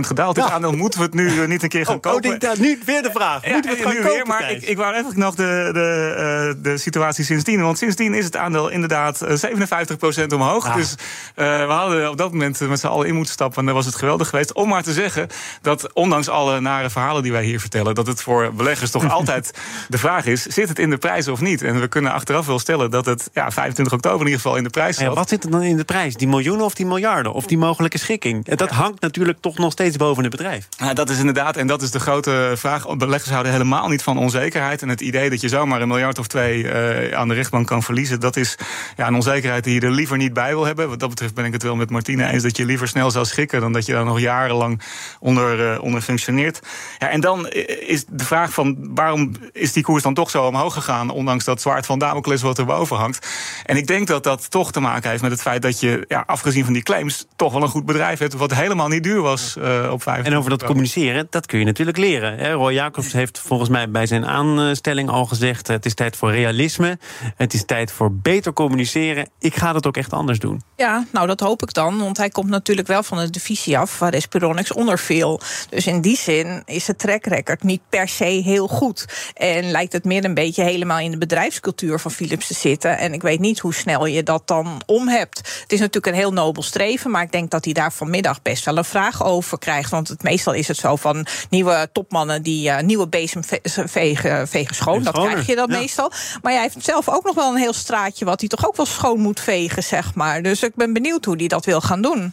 gedaald. 0.00 0.34
Dit 0.34 0.44
aandeel 0.44 0.72
moeten 0.72 1.00
we 1.00 1.06
het 1.06 1.14
nu 1.14 1.46
niet 1.46 1.62
een 1.62 1.68
keer 1.68 1.86
gaan 1.86 1.94
oh, 1.94 2.00
kopen. 2.00 2.32
Oh, 2.32 2.38
denk, 2.38 2.58
nu 2.58 2.80
weer 2.84 3.02
de 3.02 3.10
vraag. 3.10 3.43
Moeten 3.52 3.70
we 3.70 3.76
het 3.76 3.94
nu 3.94 4.02
weer, 4.02 4.26
maar 4.26 4.50
ik, 4.50 4.62
ik 4.62 4.76
wou 4.76 4.94
even 4.94 5.18
nog 5.18 5.34
de, 5.34 5.70
de, 5.72 6.54
uh, 6.56 6.62
de 6.62 6.78
situatie 6.78 7.24
sindsdien. 7.24 7.62
Want 7.62 7.78
sindsdien 7.78 8.14
is 8.14 8.24
het 8.24 8.36
aandeel 8.36 8.68
inderdaad 8.68 9.24
57% 9.24 10.26
omhoog. 10.34 10.66
Ja. 10.66 10.74
Dus 10.74 10.94
we 11.34 11.66
hadden 11.68 12.10
op 12.10 12.16
dat 12.16 12.30
moment 12.30 12.60
met 12.60 12.80
z'n 12.80 12.86
allen 12.86 13.06
in 13.06 13.14
moeten 13.14 13.32
stappen. 13.32 13.58
En 13.58 13.64
dan 13.64 13.74
was 13.74 13.86
het 13.86 13.94
geweldig 13.94 14.28
geweest. 14.28 14.52
Om 14.52 14.68
maar 14.68 14.82
te 14.82 14.92
zeggen 14.92 15.28
dat 15.62 15.92
ondanks 15.92 16.28
alle 16.28 16.60
nare 16.60 16.90
verhalen 16.90 17.22
die 17.22 17.32
wij 17.32 17.44
hier 17.44 17.60
vertellen... 17.60 17.94
dat 17.94 18.06
het 18.06 18.22
voor 18.22 18.52
beleggers 18.52 18.90
toch 18.90 19.10
altijd 19.18 19.58
de 19.88 19.98
vraag 19.98 20.26
is... 20.26 20.42
zit 20.42 20.68
het 20.68 20.78
in 20.78 20.90
de 20.90 20.98
prijs 20.98 21.28
of 21.28 21.40
niet? 21.40 21.62
En 21.62 21.80
we 21.80 21.88
kunnen 21.88 22.12
achteraf 22.12 22.46
wel 22.46 22.58
stellen 22.58 22.90
dat 22.90 23.06
het 23.06 23.30
ja, 23.32 23.50
25 23.50 23.94
oktober 23.94 24.20
in 24.20 24.26
ieder 24.26 24.40
geval 24.40 24.56
in 24.56 24.64
de 24.64 24.70
prijs 24.70 24.96
zat. 24.96 25.06
Ja, 25.06 25.12
wat 25.12 25.28
zit 25.28 25.44
er 25.44 25.50
dan 25.50 25.62
in 25.62 25.76
de 25.76 25.84
prijs? 25.84 26.14
Die 26.14 26.28
miljoenen 26.28 26.64
of 26.64 26.74
die 26.74 26.86
miljarden? 26.86 27.32
Of 27.32 27.46
die 27.46 27.58
mogelijke 27.58 27.98
schikking? 27.98 28.44
Dat 28.44 28.70
hangt 28.70 29.00
natuurlijk 29.00 29.40
toch 29.40 29.58
nog 29.58 29.72
steeds 29.72 29.96
boven 29.96 30.22
het 30.22 30.32
bedrijf. 30.32 30.68
Ja, 30.76 30.94
dat 30.94 31.10
is 31.10 31.18
inderdaad, 31.18 31.56
en 31.56 31.66
dat 31.66 31.82
is 31.82 31.90
de 31.90 32.00
grote 32.00 32.52
vraag. 32.56 32.96
Beleggers 32.96 33.30
houden 33.34 33.52
helemaal 33.52 33.88
niet 33.88 34.02
van 34.02 34.18
onzekerheid. 34.18 34.82
En 34.82 34.88
het 34.88 35.00
idee 35.00 35.30
dat 35.30 35.40
je 35.40 35.48
zomaar 35.48 35.80
een 35.80 35.88
miljard 35.88 36.18
of 36.18 36.26
twee 36.26 36.62
uh, 36.62 37.18
aan 37.18 37.28
de 37.28 37.34
rechtbank 37.34 37.66
kan 37.66 37.82
verliezen... 37.82 38.20
dat 38.20 38.36
is 38.36 38.58
ja, 38.96 39.06
een 39.06 39.14
onzekerheid 39.14 39.64
die 39.64 39.74
je 39.74 39.80
er 39.80 39.90
liever 39.90 40.16
niet 40.16 40.32
bij 40.32 40.48
wil 40.48 40.64
hebben. 40.64 40.88
Wat 40.88 41.00
dat 41.00 41.08
betreft 41.08 41.34
ben 41.34 41.44
ik 41.44 41.52
het 41.52 41.62
wel 41.62 41.76
met 41.76 41.90
Martine 41.90 42.32
eens... 42.32 42.42
dat 42.42 42.56
je 42.56 42.64
liever 42.64 42.88
snel 42.88 43.10
zou 43.10 43.24
schikken 43.24 43.60
dan 43.60 43.72
dat 43.72 43.86
je 43.86 43.92
daar 43.92 44.04
nog 44.04 44.20
jarenlang 44.20 44.82
onder, 45.20 45.72
uh, 45.72 45.82
onder 45.82 46.00
functioneert. 46.00 46.60
Ja, 46.98 47.08
en 47.08 47.20
dan 47.20 47.48
is 47.86 48.04
de 48.08 48.24
vraag 48.24 48.52
van 48.52 48.76
waarom 48.94 49.32
is 49.52 49.72
die 49.72 49.82
koers 49.82 50.02
dan 50.02 50.14
toch 50.14 50.30
zo 50.30 50.46
omhoog 50.46 50.74
gegaan... 50.74 51.10
ondanks 51.10 51.44
dat 51.44 51.60
zwaard 51.60 51.86
van 51.86 51.98
Damocles 51.98 52.42
wat 52.42 52.58
erboven 52.58 52.96
hangt. 52.96 53.28
En 53.64 53.76
ik 53.76 53.86
denk 53.86 54.06
dat 54.06 54.24
dat 54.24 54.50
toch 54.50 54.72
te 54.72 54.80
maken 54.80 55.10
heeft 55.10 55.22
met 55.22 55.30
het 55.30 55.42
feit 55.42 55.62
dat 55.62 55.80
je... 55.80 56.04
Ja, 56.08 56.24
afgezien 56.26 56.64
van 56.64 56.72
die 56.72 56.82
claims, 56.82 57.26
toch 57.36 57.52
wel 57.52 57.62
een 57.62 57.68
goed 57.68 57.86
bedrijf 57.86 58.18
hebt... 58.18 58.34
wat 58.34 58.54
helemaal 58.54 58.88
niet 58.88 59.02
duur 59.02 59.20
was 59.20 59.56
uh, 59.58 59.88
op 59.92 60.02
vijf. 60.02 60.24
En 60.24 60.36
over 60.36 60.50
dat 60.50 60.64
communiceren, 60.64 61.26
dat 61.30 61.46
kun 61.46 61.58
je 61.58 61.64
natuurlijk 61.64 61.96
leren. 61.96 62.38
Hè? 62.38 62.52
Roy 62.52 62.72
Jacobs 62.72 63.12
heeft 63.12 63.23
volgens 63.32 63.68
mij 63.68 63.90
bij 63.90 64.06
zijn 64.06 64.26
aanstelling 64.26 65.08
al 65.08 65.24
gezegd... 65.24 65.68
het 65.68 65.86
is 65.86 65.94
tijd 65.94 66.16
voor 66.16 66.30
realisme, 66.30 66.98
het 67.36 67.54
is 67.54 67.64
tijd 67.64 67.92
voor 67.92 68.12
beter 68.12 68.52
communiceren. 68.52 69.28
Ik 69.38 69.56
ga 69.56 69.72
dat 69.72 69.86
ook 69.86 69.96
echt 69.96 70.12
anders 70.12 70.38
doen. 70.38 70.62
Ja, 70.76 71.04
nou 71.12 71.26
dat 71.26 71.40
hoop 71.40 71.62
ik 71.62 71.74
dan, 71.74 71.98
want 71.98 72.16
hij 72.16 72.28
komt 72.28 72.48
natuurlijk 72.48 72.88
wel 72.88 73.02
van 73.02 73.18
de 73.18 73.30
divisie 73.30 73.78
af... 73.78 73.98
waar 73.98 74.12
Esperonics 74.12 74.72
onder 74.72 74.98
viel. 74.98 75.40
Dus 75.68 75.86
in 75.86 76.00
die 76.00 76.16
zin 76.16 76.62
is 76.64 76.86
het 76.86 76.98
track 76.98 77.26
record 77.26 77.62
niet 77.62 77.80
per 77.88 78.08
se 78.08 78.24
heel 78.24 78.68
goed. 78.68 79.30
En 79.34 79.70
lijkt 79.70 79.92
het 79.92 80.04
meer 80.04 80.24
een 80.24 80.34
beetje 80.34 80.62
helemaal 80.62 80.98
in 80.98 81.10
de 81.10 81.18
bedrijfscultuur 81.18 81.98
van 81.98 82.10
Philips 82.10 82.46
te 82.46 82.54
zitten. 82.54 82.98
En 82.98 83.12
ik 83.12 83.22
weet 83.22 83.40
niet 83.40 83.58
hoe 83.58 83.74
snel 83.74 84.06
je 84.06 84.22
dat 84.22 84.46
dan 84.46 84.82
om 84.86 85.08
hebt. 85.08 85.38
Het 85.38 85.72
is 85.72 85.78
natuurlijk 85.78 86.06
een 86.06 86.20
heel 86.20 86.32
nobel 86.32 86.62
streven, 86.62 87.10
maar 87.10 87.22
ik 87.22 87.32
denk 87.32 87.50
dat 87.50 87.64
hij 87.64 87.74
daar 87.74 87.92
vanmiddag 87.92 88.42
best 88.42 88.64
wel 88.64 88.76
een 88.76 88.84
vraag 88.84 89.24
over 89.24 89.58
krijgt. 89.58 89.90
Want 89.90 90.08
het, 90.08 90.22
meestal 90.22 90.52
is 90.52 90.68
het 90.68 90.76
zo 90.76 90.96
van 90.96 91.26
nieuwe 91.50 91.88
topmannen 91.92 92.42
die 92.42 92.68
uh, 92.68 92.80
nieuwe 92.80 93.03
bezem 93.08 93.42
vegen, 93.86 94.48
vegen 94.48 94.74
schoon. 94.74 95.02
Dat 95.02 95.14
krijg 95.14 95.46
je 95.46 95.54
dan 95.54 95.70
meestal. 95.70 96.12
Maar 96.42 96.52
hij 96.52 96.62
heeft 96.62 96.84
zelf 96.84 97.08
ook 97.08 97.24
nog 97.24 97.34
wel 97.34 97.50
een 97.50 97.60
heel 97.60 97.72
straatje 97.72 98.24
wat 98.24 98.40
hij 98.40 98.48
toch 98.48 98.66
ook 98.66 98.76
wel 98.76 98.86
schoon 98.86 99.20
moet 99.20 99.40
vegen, 99.40 99.82
zeg 99.82 100.14
maar. 100.14 100.42
Dus 100.42 100.62
ik 100.62 100.74
ben 100.74 100.92
benieuwd 100.92 101.24
hoe 101.24 101.36
hij 101.36 101.46
dat 101.46 101.64
wil 101.64 101.80
gaan 101.80 102.02
doen. 102.02 102.32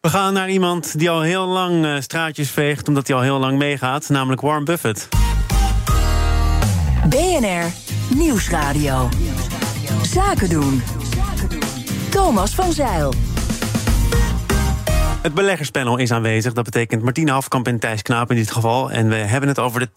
We 0.00 0.08
gaan 0.10 0.32
naar 0.32 0.50
iemand 0.50 0.98
die 0.98 1.10
al 1.10 1.20
heel 1.20 1.46
lang 1.46 1.84
uh, 1.84 2.00
straatjes 2.00 2.50
veegt, 2.50 2.88
omdat 2.88 3.06
hij 3.06 3.16
al 3.16 3.22
heel 3.22 3.38
lang 3.38 3.58
meegaat, 3.58 4.08
namelijk 4.08 4.40
Warren 4.40 4.64
Buffett. 4.64 5.08
BNR 7.08 7.72
Nieuwsradio. 8.14 9.08
Zaken 10.02 10.48
doen. 10.48 10.82
Thomas 12.10 12.54
van 12.54 12.72
Zeil. 12.72 13.33
Het 15.24 15.34
beleggerspanel 15.34 15.96
is 15.96 16.10
aanwezig. 16.10 16.52
Dat 16.52 16.64
betekent 16.64 17.02
Martine 17.02 17.30
Hafkamp 17.30 17.66
en 17.66 17.78
Thijs 17.78 18.02
Knaap 18.02 18.30
in 18.30 18.36
dit 18.36 18.50
geval. 18.50 18.90
En 18.90 19.08
we 19.08 19.14
hebben 19.14 19.48
het 19.48 19.58
over 19.58 19.80
de 19.80 19.88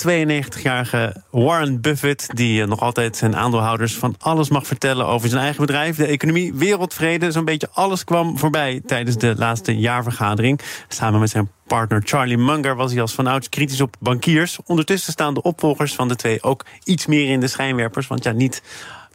92-jarige 0.52 1.24
Warren 1.32 1.82
Buffett... 1.82 2.30
die 2.34 2.62
eh, 2.62 2.68
nog 2.68 2.80
altijd 2.80 3.16
zijn 3.16 3.36
aandeelhouders 3.36 3.98
van 3.98 4.16
alles 4.20 4.50
mag 4.50 4.68
vertellen 4.68 5.08
over 5.08 5.30
zijn 5.30 5.42
eigen 5.42 5.62
bedrijf. 5.62 5.96
De 5.96 6.06
economie, 6.06 6.54
wereldvrede, 6.54 7.32
zo'n 7.32 7.46
beetje 7.46 7.70
alles 7.74 8.04
kwam 8.04 8.38
voorbij... 8.38 8.82
tijdens 8.86 9.18
de 9.18 9.34
laatste 9.38 9.78
jaarvergadering. 9.78 10.60
Samen 10.88 11.20
met 11.20 11.30
zijn 11.30 11.50
partner 11.66 12.02
Charlie 12.06 12.38
Munger 12.38 12.76
was 12.76 12.92
hij 12.92 13.02
als 13.02 13.14
vanouds 13.14 13.50
kritisch 13.50 13.82
op 13.82 13.96
bankiers. 14.00 14.58
Ondertussen 14.66 15.14
staan 15.14 15.34
de 15.34 15.42
opvolgers 15.42 15.96
van 15.96 16.08
de 16.08 16.16
twee 16.16 16.44
ook 16.44 16.66
iets 16.84 17.06
meer 17.06 17.30
in 17.30 17.40
de 17.40 17.48
schijnwerpers. 17.48 18.08
Want 18.08 18.24
ja, 18.24 18.32
niet 18.32 18.62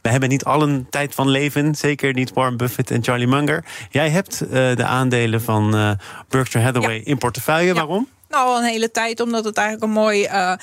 we 0.03 0.09
hebben 0.09 0.29
niet 0.29 0.43
allen 0.43 0.87
tijd 0.89 1.15
van 1.15 1.29
leven. 1.29 1.75
Zeker 1.75 2.13
niet 2.13 2.33
Warren 2.33 2.57
Buffett 2.57 2.91
en 2.91 3.03
Charlie 3.03 3.27
Munger. 3.27 3.65
Jij 3.89 4.09
hebt 4.09 4.43
uh, 4.43 4.49
de 4.51 4.85
aandelen 4.85 5.41
van 5.41 5.75
uh, 5.75 5.91
Berkshire 6.29 6.65
Hathaway 6.65 6.95
ja. 6.95 7.01
in 7.03 7.17
portefeuille. 7.17 7.67
Ja. 7.67 7.73
Waarom? 7.73 8.07
Nou, 8.33 8.47
al 8.47 8.57
een 8.57 8.63
hele 8.63 8.91
tijd, 8.91 9.19
omdat 9.19 9.45
het 9.45 9.57
eigenlijk 9.57 9.87
een 9.87 10.01
mooi. 10.01 10.23
Uh, 10.23 10.53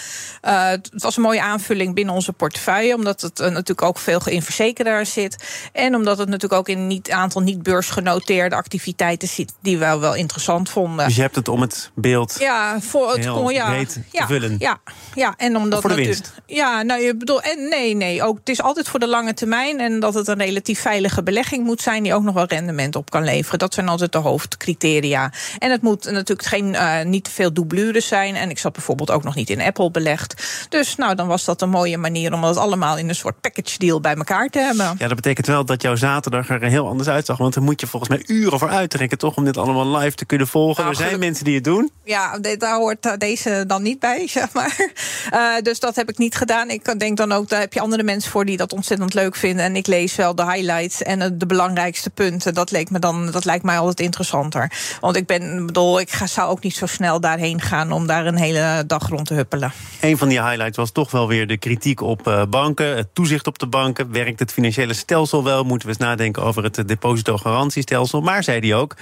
uh, 0.44 0.68
het 0.68 0.90
was 0.92 1.16
een 1.16 1.22
mooie 1.22 1.42
aanvulling 1.42 1.94
binnen 1.94 2.14
onze 2.14 2.32
portefeuille. 2.32 2.94
Omdat 2.94 3.20
het 3.20 3.40
uh, 3.40 3.46
natuurlijk 3.46 3.82
ook 3.82 3.98
veel 3.98 4.20
verzekeraars 4.20 5.12
zit. 5.12 5.68
En 5.72 5.94
omdat 5.94 6.18
het 6.18 6.28
natuurlijk 6.28 6.60
ook 6.60 6.68
in 6.68 6.78
een 6.78 7.12
aantal 7.12 7.40
niet 7.40 7.62
beursgenoteerde 7.62 8.56
activiteiten 8.56 9.28
zit. 9.28 9.52
die 9.62 9.78
we 9.78 9.98
wel, 9.98 10.14
interessant 10.14 10.70
vonden. 10.70 11.06
Dus 11.06 11.16
je 11.16 11.22
hebt 11.22 11.34
het 11.34 11.48
om 11.48 11.60
het 11.60 11.90
beeld. 11.94 12.36
Ja, 12.38 12.80
voor 12.80 13.12
het 13.12 13.24
heel 13.24 13.50
ja, 13.50 13.70
breed 13.70 14.00
ja, 14.10 14.20
te 14.20 14.26
vullen. 14.26 14.56
Ja, 14.58 14.78
ja, 15.14 15.34
en 15.36 15.56
omdat 15.56 15.80
voor 15.80 15.90
de 15.90 15.96
winst. 15.96 16.32
Ja, 16.46 16.82
nou, 16.82 17.00
je 17.00 17.16
bedoelt. 17.16 17.40
En 17.40 17.68
nee, 17.68 17.94
nee. 17.94 18.22
Ook, 18.22 18.38
het 18.38 18.48
is 18.48 18.62
altijd 18.62 18.88
voor 18.88 19.00
de 19.00 19.08
lange 19.08 19.34
termijn. 19.34 19.80
En 19.80 20.00
dat 20.00 20.14
het 20.14 20.28
een 20.28 20.38
relatief 20.38 20.80
veilige 20.80 21.22
belegging 21.22 21.64
moet 21.64 21.82
zijn. 21.82 22.02
die 22.02 22.14
ook 22.14 22.22
nog 22.22 22.34
wel 22.34 22.46
rendement 22.46 22.96
op 22.96 23.10
kan 23.10 23.24
leveren. 23.24 23.58
Dat 23.58 23.74
zijn 23.74 23.88
altijd 23.88 24.12
de 24.12 24.18
hoofdcriteria. 24.18 25.32
En 25.58 25.70
het 25.70 25.82
moet 25.82 26.10
natuurlijk 26.10 26.48
geen, 26.48 26.76
niet 27.10 27.24
te 27.24 27.30
veel 27.30 27.52
doublures 27.60 28.06
zijn. 28.06 28.36
En 28.36 28.50
ik 28.50 28.58
zat 28.58 28.72
bijvoorbeeld 28.72 29.10
ook 29.10 29.24
nog 29.24 29.34
niet 29.34 29.50
in 29.50 29.60
Apple 29.60 29.90
belegd. 29.90 30.46
Dus 30.68 30.96
nou, 30.96 31.14
dan 31.14 31.26
was 31.26 31.44
dat 31.44 31.62
een 31.62 31.70
mooie 31.70 31.98
manier 31.98 32.32
om 32.32 32.40
dat 32.40 32.56
allemaal 32.56 32.98
in 32.98 33.08
een 33.08 33.14
soort 33.14 33.40
package 33.40 33.78
deal 33.78 34.00
bij 34.00 34.14
elkaar 34.14 34.48
te 34.48 34.58
hebben. 34.58 34.94
Ja, 34.98 35.06
dat 35.06 35.16
betekent 35.16 35.46
wel 35.46 35.64
dat 35.64 35.82
jouw 35.82 35.96
zaterdag 35.96 36.48
er 36.48 36.62
heel 36.62 36.88
anders 36.88 37.08
uitzag. 37.08 37.36
Want 37.36 37.54
dan 37.54 37.62
moet 37.62 37.80
je 37.80 37.86
volgens 37.86 38.10
mij 38.10 38.36
uren 38.36 38.58
voor 38.58 38.68
uittrekken, 38.68 39.18
toch? 39.18 39.36
Om 39.36 39.44
dit 39.44 39.56
allemaal 39.56 39.98
live 39.98 40.16
te 40.16 40.24
kunnen 40.24 40.46
volgen. 40.46 40.84
Nou, 40.84 40.96
er 40.96 41.02
zijn 41.02 41.18
mensen 41.18 41.44
die 41.44 41.54
het 41.54 41.64
doen. 41.64 41.90
Ja, 42.04 42.38
daar 42.38 42.76
hoort 42.76 43.06
eh, 43.06 43.12
deze 43.18 43.64
dan 43.66 43.82
niet 43.82 43.98
bij, 43.98 44.26
zeg 44.38 44.52
maar. 44.52 44.92
Eh, 45.30 45.40
dus 45.62 45.80
dat 45.80 45.96
heb 45.96 46.08
ik 46.08 46.18
niet 46.18 46.34
gedaan. 46.34 46.70
Ik 46.70 46.98
denk 46.98 47.16
dan 47.16 47.32
ook, 47.32 47.48
daar 47.48 47.60
heb 47.60 47.72
je 47.72 47.80
andere 47.80 48.02
mensen 48.02 48.30
voor 48.30 48.44
die 48.44 48.56
dat 48.56 48.72
ontzettend 48.72 49.14
leuk 49.14 49.36
vinden. 49.36 49.64
En 49.64 49.76
ik 49.76 49.86
lees 49.86 50.16
wel 50.16 50.34
de 50.34 50.44
highlights 50.52 51.02
en 51.02 51.38
de 51.38 51.46
belangrijkste 51.46 52.10
punten. 52.10 52.54
Dat, 52.54 52.70
leek 52.70 52.90
me 52.90 52.98
dan, 52.98 53.30
dat 53.30 53.44
lijkt 53.44 53.64
mij 53.64 53.78
altijd 53.78 54.00
interessanter. 54.00 54.72
Want 55.00 55.16
ik 55.16 55.26
ben, 55.26 55.66
bedoel, 55.66 56.00
ik 56.00 56.10
ga, 56.10 56.26
zou 56.26 56.50
ook 56.50 56.62
niet 56.62 56.76
zo 56.76 56.86
snel 56.86 57.20
daarheen 57.20 57.49
gaan 57.58 57.92
om 57.92 58.06
daar 58.06 58.26
een 58.26 58.36
hele 58.36 58.84
dag 58.86 59.08
rond 59.08 59.26
te 59.26 59.34
huppelen. 59.34 59.72
Een 60.00 60.18
van 60.18 60.28
die 60.28 60.42
highlights 60.42 60.76
was 60.76 60.90
toch 60.92 61.10
wel 61.10 61.28
weer 61.28 61.46
de 61.46 61.56
kritiek 61.56 62.00
op 62.00 62.26
eh, 62.26 62.42
banken. 62.50 62.96
Het 62.96 63.14
toezicht 63.14 63.46
op 63.46 63.58
de 63.58 63.66
banken. 63.66 64.12
Werkt 64.12 64.38
het 64.38 64.52
financiële 64.52 64.94
stelsel 64.94 65.44
wel? 65.44 65.64
Moeten 65.64 65.88
we 65.88 65.94
eens 65.94 66.04
nadenken 66.04 66.42
over 66.42 66.62
het 66.62 66.88
depositogarantiestelsel? 66.88 68.20
Maar 68.20 68.42
zei 68.42 68.60
hij 68.60 68.74
ook, 68.74 68.96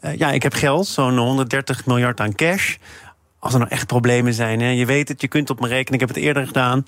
eh, 0.00 0.16
ja, 0.16 0.30
ik 0.32 0.42
heb 0.42 0.54
geld, 0.54 0.86
zo'n 0.86 1.18
130 1.18 1.86
miljard 1.86 2.20
aan 2.20 2.34
cash. 2.34 2.76
Als 3.38 3.52
er 3.52 3.58
nou 3.58 3.70
echt 3.70 3.86
problemen 3.86 4.34
zijn, 4.34 4.60
hè, 4.60 4.68
je 4.68 4.86
weet 4.86 5.08
het, 5.08 5.20
je 5.20 5.28
kunt 5.28 5.50
op 5.50 5.60
me 5.60 5.68
rekenen, 5.68 5.94
ik 5.94 6.06
heb 6.06 6.08
het 6.08 6.24
eerder 6.24 6.46
gedaan. 6.46 6.82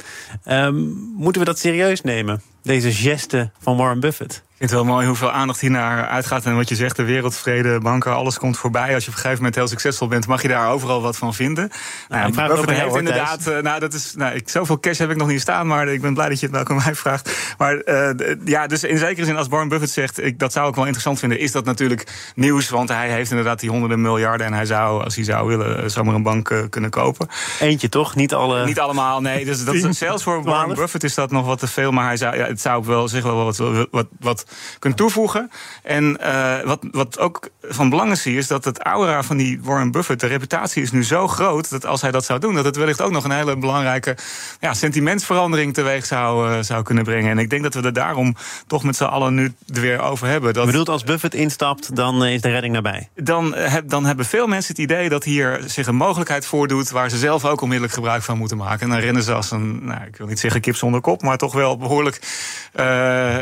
Ehm, 0.45 0.77
moeten 1.17 1.41
we 1.41 1.47
dat 1.47 1.59
serieus 1.59 2.01
nemen? 2.01 2.43
Deze 2.69 2.93
geste 2.93 3.51
van 3.59 3.77
Warren 3.77 4.01
Buffett. 4.01 4.43
Ik 4.59 4.69
vind 4.69 4.79
het 4.79 4.87
wel 4.87 4.95
mooi 4.95 5.07
hoeveel 5.07 5.31
aandacht 5.31 5.61
hier 5.61 5.71
naar 5.71 6.07
uitgaat. 6.07 6.45
En 6.45 6.57
wat 6.57 6.69
je 6.69 6.75
zegt, 6.75 6.97
de 6.97 7.03
wereldvrede, 7.03 7.81
banken, 7.81 8.15
alles 8.15 8.39
komt 8.39 8.59
voorbij. 8.59 8.95
Als 8.95 9.05
je 9.05 9.11
op 9.11 9.15
een 9.17 9.21
gegeven 9.21 9.37
moment 9.37 9.55
heel 9.55 9.69
succesvol 9.69 10.09
bent, 10.09 10.27
mag 10.27 10.43
je 10.43 10.49
daar 10.49 10.71
overal 10.71 11.03
wat 11.03 11.17
van 11.17 11.35
vinden. 11.35 11.71
Nou, 12.09 12.29
ik 12.29 12.35
vraag 12.35 12.49
Buffett 12.49 12.71
heeft 12.71 12.83
hoor, 12.83 12.99
inderdaad, 12.99 13.47
eh, 13.47 13.59
nou, 13.59 13.81
dat 13.81 13.95
is, 13.95 14.15
nou, 14.17 14.35
ik, 14.35 14.49
zoveel 14.49 14.81
cash 14.81 14.99
heb 14.99 15.11
ik 15.11 15.17
nog 15.17 15.29
niet 15.29 15.41
staan, 15.41 15.67
maar 15.67 15.89
ik 15.89 16.01
ben 16.01 16.15
blij 16.15 16.29
dat 16.29 16.41
je 16.41 16.47
het 16.47 16.55
nou 16.55 16.71
aan 16.71 16.83
mij 16.85 16.95
vraagt. 16.95 17.55
Maar 17.59 17.77
eh, 17.77 18.37
ja, 18.45 18.67
dus 18.67 18.85
in 18.85 18.99
zekere 18.99 19.27
zin, 19.27 19.37
als 19.37 19.49
Warren 19.49 19.69
Buffett 19.69 19.93
zegt, 19.93 20.25
ik, 20.25 20.39
dat 20.39 20.53
zou 20.53 20.69
ik 20.69 20.75
wel 20.75 20.85
interessant 20.85 21.19
vinden, 21.19 21.39
is 21.39 21.53
dat 21.53 21.65
natuurlijk 21.65 22.33
nieuws. 22.35 22.69
Want 22.69 22.89
hij 22.89 23.11
heeft 23.11 23.31
inderdaad 23.31 23.61
die 23.61 23.71
honderden 23.71 24.01
miljarden 24.01 24.47
en 24.47 24.53
hij 24.53 24.67
zou, 24.67 25.05
als 25.05 25.15
hij 25.15 25.25
zou 25.25 25.49
willen, 25.49 25.83
eh, 25.83 25.89
zomaar 25.89 26.15
een 26.15 26.23
bank 26.23 26.67
kunnen 26.71 26.91
kopen. 26.91 27.29
Eentje 27.61 27.89
toch? 27.89 28.15
Niet 28.15 28.35
alle. 28.35 28.65
Niet 28.65 28.81
allemaal, 28.81 29.21
nee. 29.21 29.45
Dus 29.45 29.65
dat, 29.65 29.77
zelfs 29.97 30.23
voor? 30.23 30.43
Warren 30.43 30.77
Buffett 30.77 31.05
is 31.05 31.15
dat 31.15 31.31
nog 31.31 31.47
wat 31.47 31.59
te 31.59 31.67
veel. 31.67 31.91
Maar 31.91 32.07
hij 32.07 32.17
zou, 32.17 32.37
ja, 32.37 32.55
het 32.59 32.67
zou 32.67 32.85
wel 32.87 33.09
zich 33.09 33.23
wel 33.23 33.45
wat, 33.45 33.57
wat, 33.91 34.07
wat 34.21 34.45
kunnen 34.79 34.99
toevoegen. 34.99 35.51
En 35.83 36.21
eh, 36.21 36.65
wat, 36.65 36.79
wat 36.91 37.19
ook 37.19 37.49
van 37.63 37.91
belang 37.91 38.11
is 38.11 38.25
hier, 38.25 38.39
is 38.39 38.47
dat 38.47 38.65
het 38.65 38.79
aura 38.79 39.23
van 39.23 39.37
die 39.37 39.61
Warren 39.63 39.91
Buffett, 39.91 40.21
de 40.21 40.27
reputatie 40.27 40.83
is 40.83 40.91
nu 40.91 41.05
zo 41.05 41.29
groot, 41.29 41.71
dat 41.71 41.87
als 41.87 42.01
hij 42.01 42.11
dat 42.11 42.25
zou 42.25 42.39
doen, 42.39 42.55
dat 42.55 42.65
het 42.65 42.77
wellicht 42.77 43.01
ook 43.01 43.11
nog 43.11 43.25
een 43.25 43.31
hele 43.31 43.57
belangrijke 43.57 44.17
ja, 44.61 44.75
sentimentsverandering 44.75 45.75
teweeg 45.75 46.07
zou, 46.07 46.53
eh, 46.53 46.63
zou 46.63 46.83
kunnen 46.83 47.05
brengen. 47.05 47.31
En 47.31 47.39
ik 47.39 47.51
denk 47.51 47.63
dat 47.63 47.75
we 47.75 47.83
er 47.83 47.93
daarom 47.93 48.37
toch 48.67 48.83
met 48.83 48.97
z'n 48.97 49.05
allen 49.05 49.35
nu 49.35 49.53
er 49.75 49.81
weer 49.81 50.01
over 50.01 50.27
hebben. 50.27 50.53
Dat 50.53 50.65
Je 50.65 50.71
bedoelt, 50.71 50.89
als 50.89 51.05
Buffett 51.05 51.35
instapt, 51.35 51.97
dan 51.97 52.25
eh, 52.25 52.35
is 52.35 52.41
de 52.41 52.51
redding 52.51 52.75
nabij. 52.75 53.09
dan, 53.15 53.55
heb, 53.55 53.89
dan 53.89 54.05
hebben 54.05 54.25
veel 54.25 54.47
mensen 54.47 54.75
het 54.75 54.83
idee 54.83 55.09
dat 55.09 55.25
hier 55.25 55.61
zich 55.67 55.87
een 55.87 55.97
mogelijkheid 55.97 56.47
voordoet 56.47 56.91
waar 56.91 57.11
ze 57.11 57.19
zelf 57.19 57.45
ook 57.45 57.61
onmiddellijk 57.61 57.95
gebruik 57.95 58.23
van 58.23 58.39
moeten 58.39 58.57
maken. 58.57 58.81
En 58.81 58.89
dan 58.89 58.99
rennen 58.99 59.23
ze 59.23 59.33
als 59.33 59.51
een, 59.51 59.85
nou, 59.85 60.05
ik 60.05 60.17
wil 60.17 60.27
niet 60.27 60.41
zeggen 60.41 60.61
kip 60.61 60.77
zonder 60.77 61.01
kop, 61.01 61.23
maar 61.23 61.39
toch 61.39 61.53
wel 61.53 61.77
behoorlijk 61.77 62.21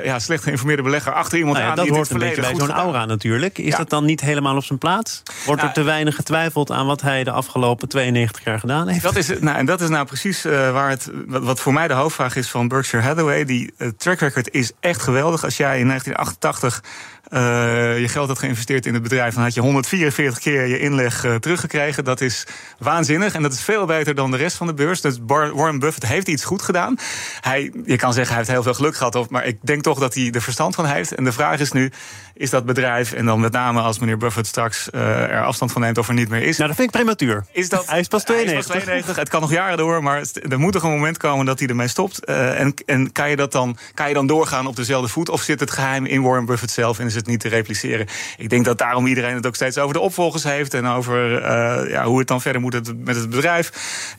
ja, 0.05 0.19
slecht 0.19 0.43
geïnformeerde 0.43 0.83
belegger 0.83 1.13
achter 1.13 1.39
iemand 1.39 1.57
nou 1.57 1.69
aan. 1.69 1.77
Dat 1.77 1.85
die 1.85 1.95
hoort 1.95 2.11
een 2.11 2.19
beetje 2.19 2.41
bij 2.41 2.55
zo'n 2.55 2.71
aura 2.71 3.05
natuurlijk. 3.05 3.59
Is 3.59 3.77
dat 3.77 3.91
dan 3.91 4.05
niet 4.05 4.21
helemaal 4.21 4.57
op 4.57 4.65
zijn 4.65 4.79
plaats? 4.79 5.23
Wordt 5.45 5.63
er 5.63 5.73
te 5.73 5.83
weinig 5.83 6.15
getwijfeld 6.15 6.71
aan 6.71 6.87
wat 6.87 7.01
hij 7.01 7.25
de 7.25 7.31
afgelopen 7.31 7.89
92 7.89 8.45
jaar 8.45 8.59
gedaan 8.59 8.89
heeft? 8.89 9.03
Dat 9.03 9.17
is, 9.17 9.29
nou, 9.41 9.57
en 9.57 9.67
dat 9.67 9.81
is 9.81 9.89
nou 9.89 10.07
precies 10.07 10.43
waar 10.43 10.89
het, 10.89 11.11
wat, 11.27 11.61
voor 11.61 11.73
mij 11.73 11.89
de 11.89 11.95
hoofdvraag 11.95 12.37
is 12.37 12.51
van 12.51 12.69
Berkshire 12.69 13.07
Hathaway. 13.07 13.45
Die 13.45 13.75
track 13.97 14.19
record 14.19 14.53
is 14.53 14.73
echt 14.81 15.03
geweldig. 15.03 15.45
Als 15.45 15.57
jij 15.57 15.79
in 15.79 15.87
1988 15.87 16.83
uh, 17.31 18.01
je 18.01 18.09
geld 18.09 18.29
had 18.29 18.39
geïnvesteerd 18.39 18.87
in 18.87 18.95
het 18.95 19.03
bedrijf, 19.03 19.35
dan 19.35 19.43
had 19.43 19.55
je 19.55 19.61
144 19.61 20.39
keer 20.39 20.67
je 20.67 20.79
inleg 20.79 21.25
uh, 21.25 21.35
teruggekregen. 21.35 22.05
Dat 22.05 22.21
is 22.21 22.47
waanzinnig 22.79 23.35
en 23.35 23.43
dat 23.43 23.53
is 23.53 23.61
veel 23.61 23.87
beter 23.87 24.15
dan 24.15 24.31
de 24.31 24.37
rest 24.37 24.57
van 24.57 24.67
de 24.67 24.75
beurs. 24.75 25.01
Dus 25.01 25.19
Warren 25.27 25.79
Buffett 25.79 26.07
heeft 26.07 26.29
iets 26.29 26.45
goed 26.45 26.63
gedaan. 26.63 26.97
Hij, 27.41 27.73
je 27.85 27.97
kan 27.97 28.13
zeggen, 28.13 28.29
hij 28.29 28.37
heeft 28.37 28.51
heel 28.51 28.63
veel 28.63 28.75
geluk 28.75 28.97
gehad, 28.97 29.31
maar 29.31 29.45
ik 29.45 29.59
denk 29.63 29.83
toch 29.83 29.99
dat 29.99 30.15
hij 30.15 30.31
er 30.31 30.43
verstand 30.43 30.75
van 30.75 30.87
heeft. 30.87 31.15
En 31.15 31.25
de 31.25 31.33
vraag 31.33 31.61
is 31.61 31.73
nu: 31.73 31.93
is 32.37 32.51
dat 32.51 32.65
bedrijf, 32.65 33.13
en 33.13 33.27
dan 33.27 33.41
met 33.41 33.53
name 33.53 33.81
als 33.81 33.99
meneer 33.99 34.17
Buffett 34.17 34.47
straks 34.47 34.89
uh, 34.95 35.01
er 35.23 35.45
afstand 35.45 35.73
van 35.73 35.81
neemt 35.81 35.99
of 35.99 36.09
er 36.09 36.15
niet 36.15 36.29
meer 36.29 36.43
is. 36.43 36.57
Nou, 36.57 36.69
dat 36.69 36.77
vind 36.77 36.89
ik 36.89 36.95
prematuur. 36.95 37.45
Is 37.53 37.69
dat, 37.69 37.87
hij 37.87 38.01
is 38.01 38.09
pas 38.09 38.25
92. 38.25 38.53
Hij 38.53 38.59
is 38.59 38.67
pas 38.67 38.83
92. 38.83 39.17
Het 39.17 39.29
kan 39.29 39.41
nog 39.41 39.51
jaren 39.51 39.77
door, 39.77 40.03
maar 40.03 40.23
er 40.49 40.59
moet 40.59 40.73
toch 40.73 40.83
een 40.83 40.91
moment 40.91 41.17
komen 41.17 41.47
dat 41.47 41.59
hij 41.59 41.69
ermee 41.69 41.89
stopt. 41.89 42.25
en 42.25 42.75
en 42.87 43.13
kan, 43.13 43.31
je 43.31 43.37
dat 43.37 43.53
dan, 43.53 43.77
kan 43.95 44.09
je 44.09 44.15
dan 44.15 44.27
doorgaan 44.27 44.67
op 44.67 44.77
dezelfde 44.77 45.09
voet? 45.09 45.29
Of 45.29 45.43
zit 45.43 45.61
het 45.61 45.71
geheim 45.71 46.05
in 46.05 46.23
Warren 46.23 46.45
Buffett 46.45 46.71
zelf 46.71 46.99
en 46.99 47.07
is 47.07 47.15
het 47.15 47.27
niet 47.27 47.41
te 47.41 47.49
repliceren? 47.49 48.07
Ik 48.37 48.49
denk 48.49 48.65
dat 48.65 48.79
daarom 48.79 49.07
iedereen 49.07 49.35
het 49.35 49.47
ook 49.47 49.55
steeds 49.55 49.79
over 49.79 49.95
de 49.95 50.01
opvolgers 50.01 50.43
heeft 50.43 50.75
en 50.75 50.87
over 50.87 51.43
uh, 51.43 51.91
ja, 51.91 52.05
hoe 52.05 52.19
het 52.19 52.29
dan 52.29 52.41
verder 52.41 52.61
moet 52.61 53.05
met 53.05 53.17
het 53.17 53.31
bedrijf. 53.31 53.73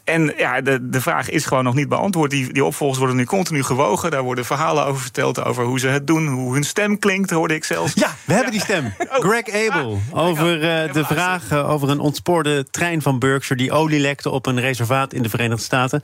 En 0.03 0.33
ja, 0.37 0.61
de, 0.61 0.89
de 0.89 1.01
vraag 1.01 1.29
is 1.29 1.45
gewoon 1.45 1.63
nog 1.63 1.73
niet 1.73 1.89
beantwoord. 1.89 2.31
Die, 2.31 2.53
die 2.53 2.63
opvolgers 2.63 2.99
worden 2.99 3.15
nu 3.17 3.25
continu 3.25 3.63
gewogen. 3.63 4.11
Daar 4.11 4.23
worden 4.23 4.45
verhalen 4.45 4.85
over 4.85 5.01
verteld, 5.01 5.43
over 5.43 5.63
hoe 5.63 5.79
ze 5.79 5.87
het 5.87 6.07
doen, 6.07 6.27
hoe 6.27 6.53
hun 6.53 6.63
stem 6.63 6.99
klinkt, 6.99 7.29
hoorde 7.29 7.55
ik 7.55 7.63
zelfs. 7.63 7.93
Ja, 7.93 8.06
we 8.25 8.33
hebben 8.33 8.51
die 8.51 8.61
stem. 8.61 8.93
Oh. 8.99 9.19
Greg 9.19 9.49
Abel. 9.49 9.99
Over 10.11 10.55
uh, 10.55 10.93
de 10.93 11.05
vraag 11.05 11.51
over 11.51 11.89
een 11.89 11.99
ontspoorde 11.99 12.69
trein 12.69 13.01
van 13.01 13.19
Berkshire 13.19 13.61
die 13.61 13.71
olie 13.71 13.99
lekte 13.99 14.29
op 14.29 14.45
een 14.45 14.59
reservaat 14.59 15.13
in 15.13 15.21
de 15.21 15.29
Verenigde 15.29 15.63
Staten. 15.63 16.01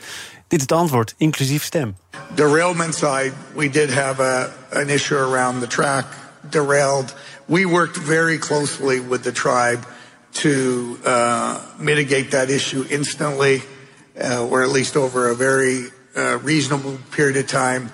Dit 0.47 0.59
is 0.59 0.61
het 0.61 0.71
antwoord, 0.71 1.13
inclusief 1.17 1.63
stem. 1.63 1.95
Derailment 2.35 2.95
side, 2.95 3.31
we 3.55 3.69
did 3.69 3.93
have 3.93 4.21
a, 4.21 4.49
an 4.79 4.89
issue 4.89 5.17
around 5.17 5.59
the 5.59 5.67
track 5.67 6.05
derailed. 6.49 7.13
We 7.45 7.67
worked 7.67 7.97
very 7.97 8.37
closely 8.37 9.01
with 9.09 9.23
the 9.23 9.31
tribe 9.31 9.79
to 10.31 10.97
uh, 11.05 11.55
mitigate 11.77 12.29
that 12.29 12.49
issue 12.49 12.85
instantly, 12.89 13.61
uh, 14.15 14.49
or 14.49 14.63
at 14.63 14.71
least 14.71 14.95
over 14.95 15.29
a 15.29 15.35
very 15.35 15.91
uh, 16.15 16.39
reasonable 16.43 16.97
period 17.11 17.37
of 17.37 17.47
time. 17.47 17.91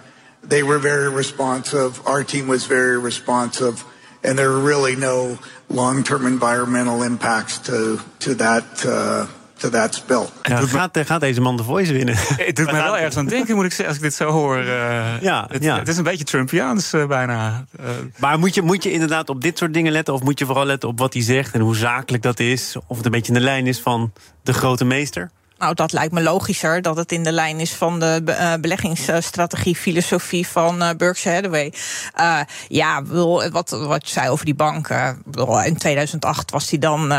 They 0.48 0.64
were 0.64 0.80
very 0.80 1.10
responsive. 1.10 2.02
Our 2.06 2.24
team 2.24 2.48
was 2.48 2.66
very 2.66 2.98
responsive. 2.98 3.84
And 4.24 4.36
there 4.36 4.50
are 4.50 4.62
really 4.62 4.96
no 4.96 5.38
long-term 5.68 6.26
environmental 6.26 7.04
impacts 7.04 7.60
to, 7.60 8.00
to 8.18 8.36
that 8.36 8.84
uh, 8.86 9.26
to 9.60 9.70
that 9.70 9.96
spill. 9.96 10.26
Ja, 10.42 10.62
gaat, 10.62 11.00
gaat, 11.02 11.22
deze 11.22 11.42
man 11.42 11.58
de 11.58 11.64
Voice 11.64 11.94
winnen? 11.94 12.16
Het 12.48 12.56
doet 12.56 12.72
mij 12.72 12.82
wel 12.82 12.98
ergens 12.98 13.18
aan 13.18 13.26
denken, 13.26 13.56
moet 13.56 13.66
ik 13.66 13.72
zeggen, 13.72 13.88
als 13.88 13.96
ik 13.96 14.02
dit 14.02 14.14
zo 14.14 14.30
hoor. 14.30 14.58
Uh, 14.58 15.22
ja, 15.22 15.46
het, 15.50 15.64
ja. 15.64 15.78
het 15.80 15.88
is 15.88 15.98
een 15.98 16.04
beetje 16.04 16.24
Trumpiaans 16.24 16.94
uh, 16.94 17.06
bijna. 17.06 17.66
Uh. 17.80 17.86
Maar 18.18 18.40
moet 18.40 18.56
je, 18.56 18.62
moet 18.62 18.84
je 18.84 18.92
inderdaad 18.92 19.30
op 19.30 19.42
dit 19.42 19.58
soort 19.58 19.74
dingen 19.74 19.92
letten? 19.92 20.14
Of 20.14 20.22
moet 20.24 20.40
je 20.40 20.46
vooral 20.46 20.66
letten 20.66 20.90
op 20.90 21.00
wat 21.00 21.14
hij 21.14 21.24
zegt 21.24 21.54
en 21.54 21.62
hoe 21.62 21.76
zakelijk 21.76 22.24
dat 22.24 22.40
is? 22.40 22.76
Of 22.88 22.98
het 22.98 23.06
een 23.06 23.12
beetje 23.12 23.34
in 23.34 23.40
de 23.40 23.46
lijn 23.46 23.68
is 23.68 23.80
van 23.80 24.14
de 24.44 24.54
grote 24.54 24.86
meester? 24.86 25.32
Nou, 25.60 25.74
dat 25.74 25.92
lijkt 25.92 26.14
me 26.14 26.22
logischer 26.22 26.82
dat 26.82 26.96
het 26.96 27.12
in 27.12 27.24
de 27.24 27.32
lijn 27.32 27.60
is 27.60 27.74
van 27.74 28.00
de 28.00 28.22
uh, 28.26 28.54
beleggingsstrategie, 28.62 29.76
filosofie 29.76 30.48
van 30.48 30.82
uh, 30.82 30.90
Berkshire 30.98 31.36
Hathaway. 31.36 31.74
Uh, 32.20 32.40
ja, 32.68 33.04
wat, 33.52 33.70
wat 33.70 34.08
je 34.08 34.14
zei 34.14 34.30
over 34.30 34.46
die 34.46 34.56
banken. 34.56 35.24
In 35.66 35.78
2008 35.78 36.52
was 36.52 36.68
die 36.68 36.80
dan, 36.80 37.14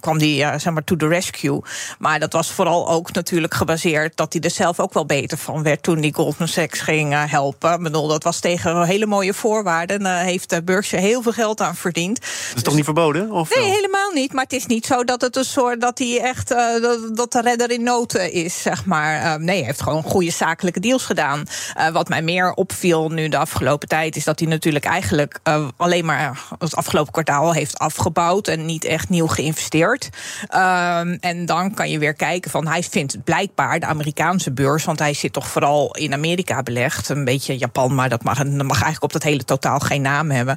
kwam 0.00 0.18
die 0.18 0.44
zeg 0.56 0.72
maar 0.72 0.84
to 0.84 0.96
the 0.96 1.08
rescue. 1.08 1.62
Maar 1.98 2.18
dat 2.20 2.32
was 2.32 2.50
vooral 2.50 2.88
ook 2.88 3.12
natuurlijk 3.12 3.54
gebaseerd 3.54 4.16
dat 4.16 4.32
hij 4.32 4.42
er 4.42 4.50
zelf 4.50 4.80
ook 4.80 4.94
wel 4.94 5.06
beter 5.06 5.38
van 5.38 5.62
werd 5.62 5.82
toen 5.82 6.00
die 6.00 6.14
Goldman 6.14 6.48
Sachs 6.48 6.80
ging 6.80 7.30
helpen. 7.30 7.72
Ik 7.72 7.82
bedoel, 7.82 8.08
dat 8.08 8.24
was 8.24 8.40
tegen 8.40 8.82
hele 8.82 9.06
mooie 9.06 9.34
voorwaarden. 9.34 10.02
Daar 10.02 10.24
heeft 10.24 10.64
Berkshire 10.64 11.06
heel 11.06 11.22
veel 11.22 11.32
geld 11.32 11.60
aan 11.60 11.76
verdiend. 11.76 12.20
Dat 12.20 12.28
is 12.28 12.54
dus, 12.54 12.62
toch 12.62 12.74
niet 12.74 12.84
verboden? 12.84 13.30
Of 13.30 13.54
nee, 13.54 13.70
helemaal 13.70 14.10
niet. 14.12 14.32
Maar 14.32 14.44
het 14.44 14.52
is 14.52 14.66
niet 14.66 14.86
zo 14.86 15.04
dat 15.04 15.20
het 15.20 15.36
een 15.36 15.44
soort 15.44 15.80
dat 15.80 15.98
hij 15.98 16.20
echt 16.20 16.48
dat, 16.48 17.16
dat 17.16 17.32
de 17.32 17.40
redder 17.40 17.69
in 17.70 17.82
nood 17.82 18.14
is, 18.14 18.62
zeg 18.62 18.84
maar. 18.84 19.22
Uh, 19.22 19.34
nee, 19.34 19.56
hij 19.56 19.66
heeft 19.66 19.82
gewoon 19.82 20.02
goede 20.02 20.30
zakelijke 20.30 20.80
deals 20.80 21.04
gedaan. 21.04 21.46
Uh, 21.78 21.88
wat 21.88 22.08
mij 22.08 22.22
meer 22.22 22.52
opviel 22.52 23.08
nu 23.08 23.28
de 23.28 23.36
afgelopen 23.36 23.88
tijd... 23.88 24.16
is 24.16 24.24
dat 24.24 24.38
hij 24.38 24.48
natuurlijk 24.48 24.84
eigenlijk 24.84 25.38
uh, 25.48 25.68
alleen 25.76 26.04
maar 26.04 26.38
het 26.58 26.76
afgelopen 26.76 27.12
kwartaal 27.12 27.52
heeft 27.52 27.78
afgebouwd... 27.78 28.48
en 28.48 28.66
niet 28.66 28.84
echt 28.84 29.08
nieuw 29.08 29.26
geïnvesteerd. 29.26 30.08
Ehm, 30.48 31.16
en 31.20 31.46
dan 31.46 31.74
kan 31.74 31.90
je 31.90 31.98
weer 31.98 32.14
kijken 32.14 32.50
van... 32.50 32.66
hij 32.66 32.82
vindt 32.82 33.24
blijkbaar 33.24 33.80
de 33.80 33.86
Amerikaanse 33.86 34.52
beurs... 34.52 34.84
want 34.84 34.98
hij 34.98 35.14
zit 35.14 35.32
toch 35.32 35.48
vooral 35.48 35.96
in 35.96 36.12
Amerika 36.12 36.62
belegd. 36.62 37.08
Een 37.08 37.24
beetje 37.24 37.58
Japan, 37.58 37.94
maar 37.94 38.08
dat 38.08 38.22
mag, 38.22 38.36
dat 38.36 38.46
mag 38.46 38.82
eigenlijk 38.82 39.02
op 39.02 39.12
dat 39.12 39.22
hele 39.22 39.44
totaal 39.44 39.78
geen 39.78 40.02
naam 40.02 40.30
hebben. 40.30 40.56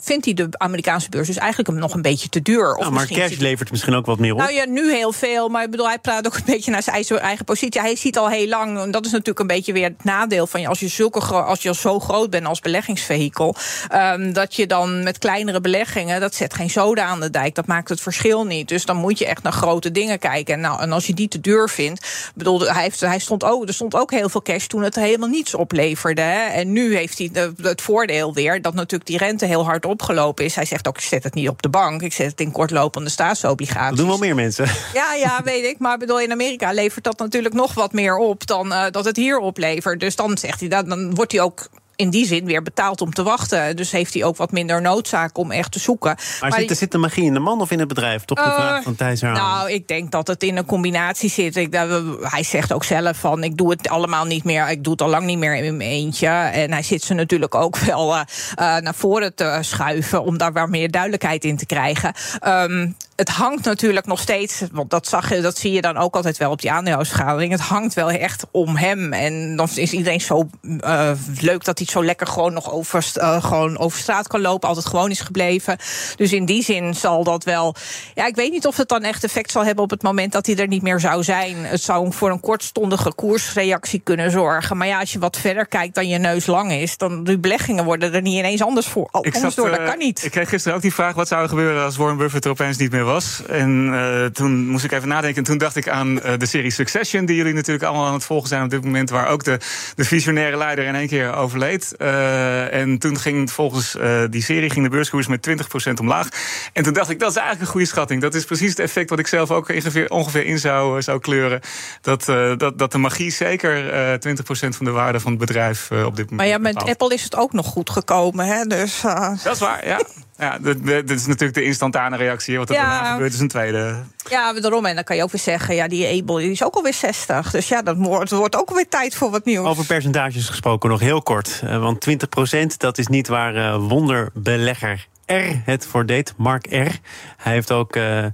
vindt 0.00 0.24
hij 0.24 0.34
de 0.34 0.48
Amerikaanse 0.50 1.08
beurs 1.08 1.26
dus 1.26 1.36
eigenlijk 1.36 1.78
nog 1.78 1.94
een 1.94 2.02
beetje 2.02 2.28
te 2.28 2.42
duur? 2.42 2.74
Of 2.74 2.90
maar 2.90 3.06
cash 3.06 3.36
levert 3.36 3.70
misschien 3.70 3.94
ook 3.94 4.06
wat 4.06 4.18
meer 4.18 4.32
op. 4.32 4.38
Nou 4.38 4.52
ja, 4.52 4.66
nu 4.66 4.92
heel 4.92 5.12
veel, 5.12 5.48
maar 5.48 5.64
ik 5.64 5.70
bedoel, 5.70 5.88
hij 5.88 5.98
praat 5.98 6.26
ook 6.32 6.38
een 6.38 6.54
beetje 6.54 6.70
naar 6.70 6.82
zijn 6.82 7.20
eigen 7.20 7.44
positie. 7.44 7.80
Hij 7.80 7.96
ziet 7.96 8.18
al 8.18 8.28
heel 8.28 8.48
lang, 8.48 8.78
en 8.78 8.90
dat 8.90 9.04
is 9.04 9.10
natuurlijk 9.10 9.38
een 9.38 9.46
beetje 9.46 9.72
weer 9.72 9.84
het 9.84 10.04
nadeel 10.04 10.46
van 10.46 10.60
je, 10.60 10.68
als 10.68 10.80
je, 10.80 10.88
zulke 10.88 11.20
als 11.20 11.62
je 11.62 11.74
zo 11.74 12.00
groot 12.00 12.30
bent 12.30 12.46
als 12.46 12.60
beleggingsvehikel, 12.60 13.54
um, 13.94 14.32
dat 14.32 14.54
je 14.54 14.66
dan 14.66 15.02
met 15.02 15.18
kleinere 15.18 15.60
beleggingen, 15.60 16.20
dat 16.20 16.34
zet 16.34 16.54
geen 16.54 16.70
zoden 16.70 17.04
aan 17.04 17.20
de 17.20 17.30
dijk. 17.30 17.54
Dat 17.54 17.66
maakt 17.66 17.88
het 17.88 18.00
verschil 18.00 18.44
niet. 18.44 18.68
Dus 18.68 18.84
dan 18.84 18.96
moet 18.96 19.18
je 19.18 19.26
echt 19.26 19.42
naar 19.42 19.52
grote 19.52 19.90
dingen 19.90 20.18
kijken. 20.18 20.54
En, 20.54 20.60
nou, 20.60 20.80
en 20.80 20.92
als 20.92 21.06
je 21.06 21.14
die 21.14 21.28
te 21.28 21.40
duur 21.40 21.68
vindt, 21.68 22.30
bedoel, 22.34 22.60
hij, 22.60 22.82
heeft, 22.82 23.00
hij 23.00 23.18
stond 23.18 23.44
ook, 23.44 23.68
er 23.68 23.74
stond 23.74 23.94
ook 23.94 24.10
heel 24.10 24.28
veel 24.28 24.42
cash 24.42 24.66
toen 24.66 24.82
het 24.82 24.94
helemaal 24.94 25.28
niets 25.28 25.54
opleverde. 25.54 26.20
Hè. 26.20 26.40
En 26.40 26.72
nu 26.72 26.96
heeft 26.96 27.18
hij 27.18 27.28
de, 27.32 27.52
het 27.62 27.82
voordeel 27.82 28.34
weer 28.34 28.62
dat 28.62 28.74
natuurlijk 28.74 29.06
die 29.10 29.18
rente 29.18 29.46
heel 29.46 29.64
hard 29.64 29.86
opgelopen 29.86 30.44
is. 30.44 30.54
Hij 30.54 30.64
zegt 30.64 30.88
ook, 30.88 30.96
ik 30.96 31.02
zet 31.02 31.24
het 31.24 31.34
niet 31.34 31.48
op 31.48 31.62
de 31.62 31.68
bank, 31.68 32.02
ik 32.02 32.12
zet 32.12 32.30
het 32.30 32.40
in 32.40 32.52
kortlopende 32.52 33.10
staatsobligaties. 33.10 33.88
Dat 33.88 33.96
doen 33.96 34.08
wel 34.08 34.18
meer 34.18 34.34
mensen. 34.34 34.66
Ja, 34.94 35.14
ja, 35.14 35.40
weet 35.44 35.64
ik. 35.64 35.78
Maar 35.78 35.98
bedoel, 35.98 36.20
in 36.22 36.32
Amerika 36.32 36.72
levert 36.72 37.04
dat 37.04 37.18
natuurlijk 37.18 37.54
nog 37.54 37.74
wat 37.74 37.92
meer 37.92 38.16
op 38.16 38.46
dan 38.46 38.66
uh, 38.66 38.84
dat 38.90 39.04
het 39.04 39.16
hier 39.16 39.38
oplevert. 39.38 40.00
Dus 40.00 40.16
dan 40.16 40.38
zegt 40.38 40.60
hij 40.60 40.68
dat, 40.68 40.88
dan 40.88 41.14
wordt 41.14 41.32
hij 41.32 41.40
ook 41.40 41.68
in 41.96 42.10
die 42.10 42.26
zin 42.26 42.44
weer 42.44 42.62
betaald 42.62 43.00
om 43.00 43.12
te 43.12 43.22
wachten. 43.22 43.76
Dus 43.76 43.90
heeft 43.90 44.14
hij 44.14 44.24
ook 44.24 44.36
wat 44.36 44.52
minder 44.52 44.80
noodzaak 44.80 45.38
om 45.38 45.50
echt 45.50 45.72
te 45.72 45.78
zoeken. 45.78 46.16
Maar, 46.40 46.50
maar 46.50 46.60
zit, 46.60 46.78
zit 46.78 46.92
de 46.92 46.98
magie 46.98 47.24
in 47.24 47.32
de 47.32 47.40
man 47.40 47.60
of 47.60 47.70
in 47.70 47.78
het 47.78 47.88
bedrijf? 47.88 48.24
Toch 48.24 48.38
de 48.38 48.44
uh, 48.44 48.54
vraag 48.54 48.82
van 48.82 48.94
Thijs 48.94 49.20
Nou, 49.20 49.70
ik 49.70 49.88
denk 49.88 50.10
dat 50.10 50.26
het 50.26 50.42
in 50.42 50.56
een 50.56 50.64
combinatie 50.64 51.30
zit. 51.30 51.56
Ik, 51.56 51.72
dat, 51.72 52.02
hij 52.20 52.42
zegt 52.42 52.72
ook 52.72 52.84
zelf 52.84 53.16
van, 53.16 53.44
ik 53.44 53.56
doe 53.56 53.70
het 53.70 53.88
allemaal 53.88 54.24
niet 54.24 54.44
meer. 54.44 54.70
Ik 54.70 54.84
doe 54.84 54.92
het 54.92 55.02
al 55.02 55.08
lang 55.08 55.24
niet 55.24 55.38
meer 55.38 55.54
in 55.56 55.76
mijn 55.76 55.90
eentje. 55.90 56.26
En 56.28 56.72
hij 56.72 56.82
zit 56.82 57.02
ze 57.02 57.14
natuurlijk 57.14 57.54
ook 57.54 57.78
wel 57.90 58.16
uh, 58.16 58.24
naar 58.56 58.94
voren 58.94 59.34
te 59.34 59.58
schuiven... 59.60 60.22
om 60.24 60.38
daar 60.38 60.52
weer 60.52 60.68
meer 60.68 60.90
duidelijkheid 60.90 61.44
in 61.44 61.56
te 61.56 61.66
krijgen. 61.66 62.14
Um, 62.46 62.96
het 63.16 63.28
hangt 63.28 63.64
natuurlijk 63.64 64.06
nog 64.06 64.20
steeds, 64.20 64.62
want 64.72 64.90
dat, 64.90 65.08
zag 65.08 65.28
je, 65.28 65.40
dat 65.40 65.58
zie 65.58 65.72
je 65.72 65.80
dan 65.80 65.96
ook 65.96 66.16
altijd 66.16 66.36
wel 66.36 66.50
op 66.50 66.60
die 66.60 66.70
aandeelhoudschaling. 66.70 67.52
Het 67.52 67.60
hangt 67.60 67.94
wel 67.94 68.10
echt 68.10 68.44
om 68.50 68.76
hem. 68.76 69.12
En 69.12 69.56
dan 69.56 69.68
is 69.74 69.92
iedereen 69.92 70.20
zo 70.20 70.48
uh, 70.62 71.10
leuk 71.40 71.64
dat 71.64 71.78
hij 71.78 71.86
zo 71.86 72.04
lekker 72.04 72.26
gewoon 72.26 72.52
nog 72.52 72.72
over, 72.72 73.12
uh, 73.16 73.44
gewoon 73.44 73.78
over 73.78 73.98
straat 73.98 74.28
kan 74.28 74.40
lopen. 74.40 74.68
Altijd 74.68 74.86
gewoon 74.86 75.10
is 75.10 75.20
gebleven. 75.20 75.76
Dus 76.16 76.32
in 76.32 76.44
die 76.44 76.62
zin 76.62 76.94
zal 76.94 77.24
dat 77.24 77.44
wel. 77.44 77.74
Ja, 78.14 78.26
ik 78.26 78.36
weet 78.36 78.50
niet 78.50 78.66
of 78.66 78.76
het 78.76 78.88
dan 78.88 79.02
echt 79.02 79.24
effect 79.24 79.50
zal 79.50 79.64
hebben 79.64 79.84
op 79.84 79.90
het 79.90 80.02
moment 80.02 80.32
dat 80.32 80.46
hij 80.46 80.56
er 80.56 80.68
niet 80.68 80.82
meer 80.82 81.00
zou 81.00 81.22
zijn. 81.22 81.56
Het 81.56 81.82
zou 81.82 82.12
voor 82.12 82.30
een 82.30 82.40
kortstondige 82.40 83.14
koersreactie 83.14 84.00
kunnen 84.00 84.30
zorgen. 84.30 84.76
Maar 84.76 84.86
ja, 84.86 85.00
als 85.00 85.12
je 85.12 85.18
wat 85.18 85.36
verder 85.36 85.66
kijkt 85.66 85.94
dan 85.94 86.08
je 86.08 86.18
neus 86.18 86.46
lang 86.46 86.72
is, 86.72 86.96
dan 86.96 87.24
die 87.24 87.38
beleggingen 87.38 87.84
worden 87.84 88.14
er 88.14 88.22
niet 88.22 88.38
ineens 88.38 88.62
anders 88.62 88.86
voor. 88.86 89.08
Ik 89.20 89.34
anders 89.34 89.40
zat, 89.40 89.54
door. 89.54 89.70
Dat 89.70 89.84
kan 89.84 89.98
niet. 89.98 90.24
Ik 90.24 90.30
kreeg 90.30 90.48
gisteren 90.48 90.76
ook 90.76 90.82
die 90.82 90.94
vraag: 90.94 91.14
wat 91.14 91.28
zou 91.28 91.42
er 91.42 91.48
gebeuren 91.48 91.84
als 91.84 91.96
Warren 91.96 92.16
Buffett 92.16 92.44
er 92.44 92.50
opeens 92.50 92.76
niet 92.76 92.90
meer 92.90 93.04
was? 93.04 93.11
En 93.48 93.86
uh, 93.86 94.24
toen 94.24 94.68
moest 94.68 94.84
ik 94.84 94.92
even 94.92 95.08
nadenken. 95.08 95.38
En 95.38 95.44
toen 95.44 95.58
dacht 95.58 95.76
ik 95.76 95.88
aan 95.88 96.16
uh, 96.16 96.32
de 96.38 96.46
serie 96.46 96.70
Succession, 96.70 97.24
die 97.24 97.36
jullie 97.36 97.52
natuurlijk 97.52 97.84
allemaal 97.84 98.06
aan 98.06 98.12
het 98.12 98.24
volgen 98.24 98.48
zijn 98.48 98.62
op 98.62 98.70
dit 98.70 98.84
moment, 98.84 99.10
waar 99.10 99.28
ook 99.28 99.44
de, 99.44 99.58
de 99.94 100.04
visionaire 100.04 100.56
leider 100.56 100.84
in 100.84 100.94
één 100.94 101.08
keer 101.08 101.34
overleed. 101.34 101.94
Uh, 101.98 102.74
en 102.74 102.98
toen 102.98 103.18
ging 103.18 103.52
volgens 103.52 103.96
die 104.30 104.42
serie 104.42 104.70
ging 104.70 104.84
de 104.84 104.90
beurskoers 104.90 105.26
met 105.26 105.48
20% 105.48 105.92
omlaag. 106.00 106.28
En 106.72 106.82
toen 106.82 106.92
dacht 106.92 107.10
ik, 107.10 107.18
dat 107.18 107.30
is 107.30 107.36
eigenlijk 107.36 107.66
een 107.66 107.72
goede 107.72 107.86
schatting. 107.86 108.20
Dat 108.20 108.34
is 108.34 108.44
precies 108.44 108.70
het 108.70 108.78
effect 108.78 109.10
wat 109.10 109.18
ik 109.18 109.26
zelf 109.26 109.50
ook 109.50 109.68
ongeveer, 109.68 110.10
ongeveer 110.10 110.44
in 110.44 110.58
zou, 110.58 111.02
zou 111.02 111.20
kleuren. 111.20 111.60
Dat, 112.00 112.24
dat, 112.56 112.78
dat 112.78 112.92
de 112.92 112.98
magie 112.98 113.30
zeker 113.30 114.18
20% 114.28 114.68
van 114.68 114.84
de 114.84 114.90
waarde 114.90 115.20
van 115.20 115.30
het 115.30 115.40
bedrijf 115.40 115.90
op 115.90 116.16
dit 116.16 116.30
moment. 116.30 116.30
Maar 116.30 116.46
ja, 116.46 116.58
met 116.58 116.72
bepaalt. 116.72 116.90
Apple 116.90 117.14
is 117.14 117.22
het 117.22 117.36
ook 117.36 117.52
nog 117.52 117.66
goed 117.66 117.90
gekomen. 117.90 118.46
Hè? 118.46 118.64
Dus, 118.64 119.00
dat 119.44 119.54
is 119.54 119.58
waar, 119.58 119.86
ja. 119.86 120.00
Ja, 120.42 120.58
dat, 120.58 120.86
dat 120.86 121.10
is 121.10 121.26
natuurlijk 121.26 121.54
de 121.54 121.62
instantane 121.64 122.16
reactie. 122.16 122.58
Wat 122.58 122.68
er 122.68 122.74
Ja. 122.74 122.90
daarna 122.90 123.12
gebeurt 123.12 123.32
is 123.32 123.40
een 123.40 123.48
tweede. 123.48 123.96
Ja, 124.30 124.52
daarom. 124.52 124.86
En 124.86 124.94
dan 124.94 125.04
kan 125.04 125.16
je 125.16 125.22
ook 125.22 125.30
weer 125.30 125.40
zeggen, 125.40 125.74
ja, 125.74 125.88
die 125.88 126.20
Abel 126.22 126.36
die 126.36 126.50
is 126.50 126.64
ook 126.64 126.74
alweer 126.74 126.94
60. 126.94 127.50
Dus 127.50 127.68
ja, 127.68 127.82
dat 127.82 127.96
wordt, 127.96 128.30
het 128.30 128.38
wordt 128.38 128.56
ook 128.56 128.68
alweer 128.68 128.88
tijd 128.88 129.14
voor 129.14 129.30
wat 129.30 129.44
nieuws. 129.44 129.66
Over 129.66 129.86
percentages 129.86 130.48
gesproken 130.48 130.90
nog 130.90 131.00
heel 131.00 131.22
kort. 131.22 131.60
Eh, 131.64 131.78
want 131.78 132.00
20% 132.00 132.76
dat 132.76 132.98
is 132.98 133.06
niet 133.06 133.28
waar 133.28 133.56
eh, 133.56 133.76
wonderbelegger 133.88 135.06
R 135.26 135.32
het 135.64 135.86
voor 135.86 136.06
deed, 136.06 136.34
Mark 136.36 136.66
R. 136.66 136.98
Hij 137.36 137.52
heeft 137.52 137.72
ook 137.72 137.96
eh, 137.96 138.24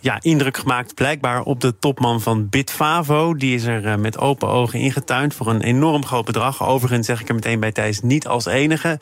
ja, 0.00 0.18
indruk 0.20 0.56
gemaakt 0.56 0.94
blijkbaar 0.94 1.42
op 1.42 1.60
de 1.60 1.78
topman 1.78 2.20
van 2.20 2.48
Bitfavo. 2.48 3.34
Die 3.34 3.54
is 3.54 3.64
er 3.64 3.98
met 3.98 4.18
open 4.18 4.48
ogen 4.48 4.78
ingetuind 4.78 5.34
voor 5.34 5.46
een 5.46 5.62
enorm 5.62 6.06
groot 6.06 6.24
bedrag. 6.24 6.66
Overigens 6.66 7.06
zeg 7.06 7.20
ik 7.20 7.28
er 7.28 7.34
meteen 7.34 7.60
bij 7.60 7.72
Thijs 7.72 8.00
niet 8.00 8.26
als 8.26 8.46
enige. 8.46 9.00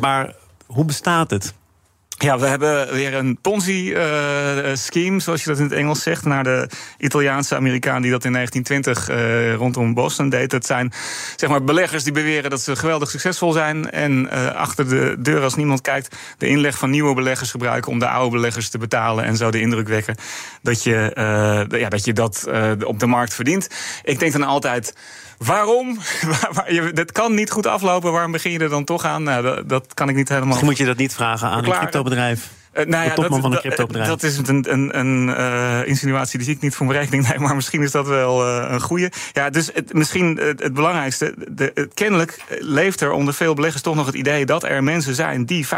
Maar 0.00 0.34
hoe 0.66 0.84
bestaat 0.84 1.30
het? 1.30 1.54
Ja, 2.18 2.38
we 2.38 2.46
hebben 2.46 2.92
weer 2.92 3.14
een 3.14 3.38
Ponzi-scheme, 3.40 5.20
zoals 5.20 5.44
je 5.44 5.48
dat 5.48 5.58
in 5.58 5.64
het 5.64 5.72
Engels 5.72 6.02
zegt, 6.02 6.24
naar 6.24 6.44
de 6.44 6.68
Italiaanse 6.98 7.56
Amerikaan 7.56 8.02
die 8.02 8.10
dat 8.10 8.24
in 8.24 8.32
1920 8.32 9.08
eh, 9.08 9.54
rondom 9.54 9.94
Boston 9.94 10.28
deed. 10.28 10.50
Dat 10.50 10.66
zijn 10.66 10.92
zeg 11.36 11.50
maar 11.50 11.64
beleggers 11.64 12.04
die 12.04 12.12
beweren 12.12 12.50
dat 12.50 12.60
ze 12.60 12.76
geweldig 12.76 13.10
succesvol 13.10 13.52
zijn 13.52 13.90
en 13.90 14.30
eh, 14.30 14.54
achter 14.54 14.88
de 14.88 15.16
deur, 15.18 15.42
als 15.42 15.54
niemand 15.54 15.80
kijkt, 15.80 16.16
de 16.38 16.48
inleg 16.48 16.78
van 16.78 16.90
nieuwe 16.90 17.14
beleggers 17.14 17.50
gebruiken 17.50 17.92
om 17.92 17.98
de 17.98 18.08
oude 18.08 18.36
beleggers 18.36 18.68
te 18.68 18.78
betalen 18.78 19.24
en 19.24 19.36
zo 19.36 19.50
de 19.50 19.60
indruk 19.60 19.88
wekken 19.88 20.16
dat 20.62 20.82
je 20.82 21.12
eh, 21.14 21.80
ja, 21.80 21.88
dat, 21.88 22.04
je 22.04 22.12
dat 22.12 22.46
eh, 22.50 22.70
op 22.84 22.98
de 22.98 23.06
markt 23.06 23.34
verdient. 23.34 23.68
Ik 24.02 24.18
denk 24.18 24.32
dan 24.32 24.42
altijd. 24.42 24.94
Waarom? 25.38 25.98
Dat 26.94 27.12
kan 27.12 27.34
niet 27.34 27.50
goed 27.50 27.66
aflopen. 27.66 28.12
Waarom 28.12 28.32
begin 28.32 28.52
je 28.52 28.58
er 28.58 28.68
dan 28.68 28.84
toch 28.84 29.04
aan? 29.04 29.22
Nou, 29.22 29.42
dat, 29.42 29.68
dat 29.68 29.94
kan 29.94 30.08
ik 30.08 30.16
niet 30.16 30.28
helemaal. 30.28 30.48
Misschien 30.48 30.68
moet 30.68 30.78
je 30.78 30.84
dat 30.84 30.96
niet 30.96 31.14
vragen 31.14 31.48
aan 31.48 31.58
een 31.58 31.64
Verklaren. 31.64 32.03
Cryptobedrijf. 32.08 32.48
Eh, 32.72 32.84
nou 32.86 33.02
de 33.02 33.08
ja, 33.08 33.14
topman 33.14 33.40
van 33.40 33.44
een 33.44 33.50
dat, 33.50 33.60
cryptobedrijf. 33.60 34.08
Dat 34.08 34.22
is 34.22 34.36
een, 34.36 34.66
een, 34.72 34.98
een 34.98 35.34
eh, 35.36 35.88
insinuatie 35.88 36.38
die 36.38 36.46
zie 36.46 36.56
ik 36.56 36.62
niet 36.62 36.74
voor 36.74 36.86
mijn 36.86 36.98
rekening. 36.98 37.28
Nee, 37.28 37.38
maar 37.38 37.54
misschien 37.54 37.82
is 37.82 37.90
dat 37.90 38.06
wel 38.06 38.46
eh, 38.46 38.70
een 38.72 38.80
goede. 38.80 39.10
Ja, 39.32 39.50
dus 39.50 39.70
het, 39.74 39.92
misschien 39.92 40.36
het, 40.36 40.62
het 40.62 40.72
belangrijkste. 40.74 41.34
De, 41.48 41.70
het- 41.74 41.94
kennelijk 41.94 42.38
leeft 42.58 43.00
er 43.00 43.12
onder 43.12 43.34
veel 43.34 43.54
beleggers 43.54 43.82
toch 43.82 43.94
nog 43.94 44.06
het 44.06 44.14
idee 44.14 44.46
dat 44.46 44.62
er 44.64 44.84
mensen 44.84 45.14
zijn 45.14 45.44
die 45.46 45.66
25% 45.66 45.70